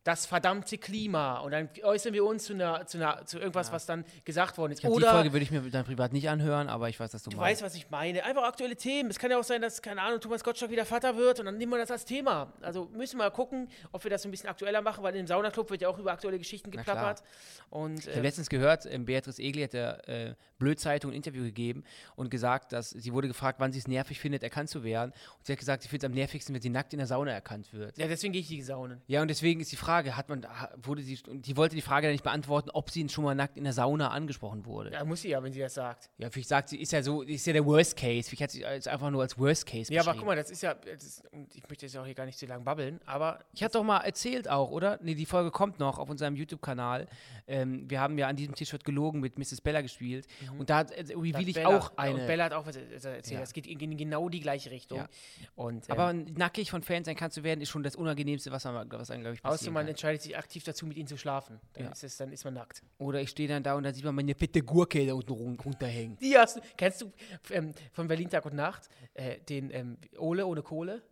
[0.06, 1.40] das verdammte Klima.
[1.40, 4.70] Und dann äußern wir uns zu, einer, zu, einer, zu irgendwas, was dann gesagt worden
[4.70, 4.80] ist.
[4.80, 7.24] Glaub, die Oder Folge würde ich mir dann privat nicht anhören, aber ich weiß, dass
[7.24, 7.62] du, Du meinst.
[7.62, 8.22] weißt, was ich meine.
[8.24, 9.10] Einfach aktuelle Themen.
[9.10, 11.58] Es kann ja auch sein, dass, keine Ahnung, Thomas Gottschalk wieder Vater wird und dann
[11.58, 12.52] nehmen wir das als Thema.
[12.60, 15.70] Also müssen wir mal gucken, ob wir das ein bisschen aktueller machen, weil im Saunaclub
[15.70, 17.24] wird ja auch über aktuelle Geschichten geplappert.
[17.70, 21.42] Und Ich habe äh, letztens gehört, ähm, Beatrice Egli hat der äh, Blödzeitung ein Interview
[21.42, 21.82] gegeben
[22.14, 25.10] und gesagt, dass sie wurde gefragt, wann sie es nervig findet, erkannt zu werden.
[25.38, 27.32] Und sie hat gesagt, sie findet es am nervigsten, wenn sie nackt in der Sauna
[27.32, 27.98] erkannt wird.
[27.98, 29.00] ja, deswegen gehe ich die Saunen.
[29.08, 32.24] Ja, und deswegen ist die Frage, hat man, wurde sie, die wollte die Frage nicht
[32.24, 34.90] beantworten, ob sie schon mal nackt in der Sauna angesprochen wurde.
[34.92, 36.10] Ja, Ja, muss sie ja, wenn sie das sagt.
[36.18, 38.28] vielleicht sagt sie, ist ja so, ist ja der Worst Case.
[38.28, 40.62] Vielleicht hat sie es einfach nur als Worst Case Ja, aber guck mal, das ist
[40.62, 41.22] ja, das ist,
[41.54, 43.98] ich möchte jetzt auch hier gar nicht zu lang babbeln, aber Ich hatte doch mal
[44.00, 44.98] erzählt auch, oder?
[45.02, 47.06] Nee, die Folge kommt noch auf unserem YouTube-Kanal.
[47.46, 49.60] Ähm, wir haben ja an diesem T-Shirt gelogen mit Mrs.
[49.60, 50.26] Bella gespielt.
[50.58, 52.20] Und da äh, reveal ich Bella, auch eine.
[52.20, 53.30] Und Bella hat auch was erzählt.
[53.30, 53.40] Ja.
[53.40, 54.98] Das geht in, genau die gleiche Richtung.
[54.98, 55.08] Ja.
[55.54, 58.64] Und, ähm, Aber nackig von Fans sein kannst zu werden, ist schon das Unangenehmste, was,
[58.64, 61.16] man, was einem, glaube ich, außer passieren man entscheidet sich aktiv dazu, mit ihnen zu
[61.16, 61.60] schlafen.
[61.74, 61.90] Dann, Ja.
[61.92, 62.82] ist, es, dann ist man nackt.
[62.98, 65.58] Oder ich stehe dann da und dann sieht man meine fette Gurke da unten run-
[65.64, 66.16] runterhängen.
[66.18, 67.12] Die hast du, kennst du
[67.50, 71.02] ähm, von Berlin Tag und Nacht äh, den ähm, Ole ohne Kohle?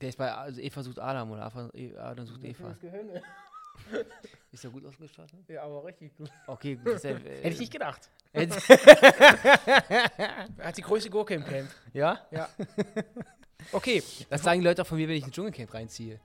[0.00, 2.76] Der ist bei also Eva sucht Adam oder E- Adam sucht Eva.
[4.50, 5.38] Ist er gut ausgestattet?
[5.48, 6.30] Ja, aber richtig gut.
[6.48, 6.94] Okay, gut.
[7.04, 8.10] Äh, Hätte ich nicht gedacht.
[8.32, 8.48] Er
[10.58, 11.68] hat die größte Gurke im Camp.
[11.92, 12.18] ja?
[12.30, 12.48] Ja.
[13.72, 14.02] Okay.
[14.30, 16.20] Das sagen die Leute auch von mir, wenn ich ein Dschungelcamp reinziehe.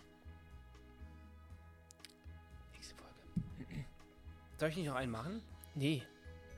[4.64, 5.42] Soll ich nicht noch einen machen?
[5.76, 6.04] Nee.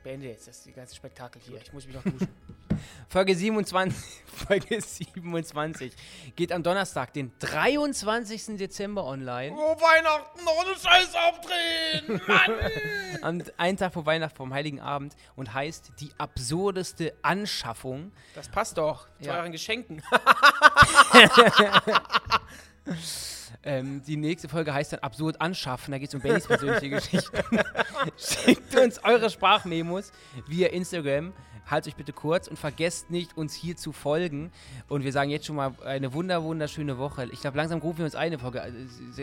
[0.03, 1.59] beende jetzt das ganze Spektakel hier.
[1.59, 2.27] Ich muss mich noch duschen.
[3.09, 3.97] Folge 27,
[4.47, 5.91] Folge 27
[6.35, 8.57] geht am Donnerstag, den 23.
[8.57, 9.55] Dezember online.
[9.57, 12.21] Oh, Weihnachten, noch eine Scheiße aufdrehen!
[12.27, 13.21] Mann!
[13.23, 18.11] Am einen Tag vor Weihnachten, vom Heiligen Abend und heißt die absurdeste Anschaffung.
[18.35, 19.37] Das passt doch zu Ja.
[19.39, 20.03] euren Geschenken.
[23.66, 25.91] Ähm, die nächste Folge heißt dann Absurd anschaffen.
[25.91, 27.38] Da geht es um Bennys persönliche Geschichten.
[28.18, 30.11] Schickt uns eure Sprachmemos
[30.47, 31.34] via Instagram.
[31.68, 34.51] Haltet euch bitte kurz und vergesst nicht, uns hier zu folgen.
[34.88, 37.28] Und wir sagen jetzt schon mal eine wunder, wunderschöne Woche.
[37.32, 38.72] Ich glaube, langsam rufen wir uns eine Folge, äh,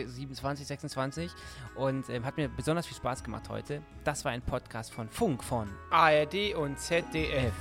[0.05, 1.31] 27, 26.
[1.75, 3.81] Und ähm, hat mir besonders viel Spaß gemacht heute.
[4.03, 7.53] Das war ein Podcast von Funk von ARD und ZDF.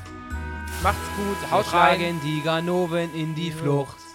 [0.83, 2.21] Macht's gut, haut Wir rein.
[2.25, 4.12] die Ganoven in die Flucht.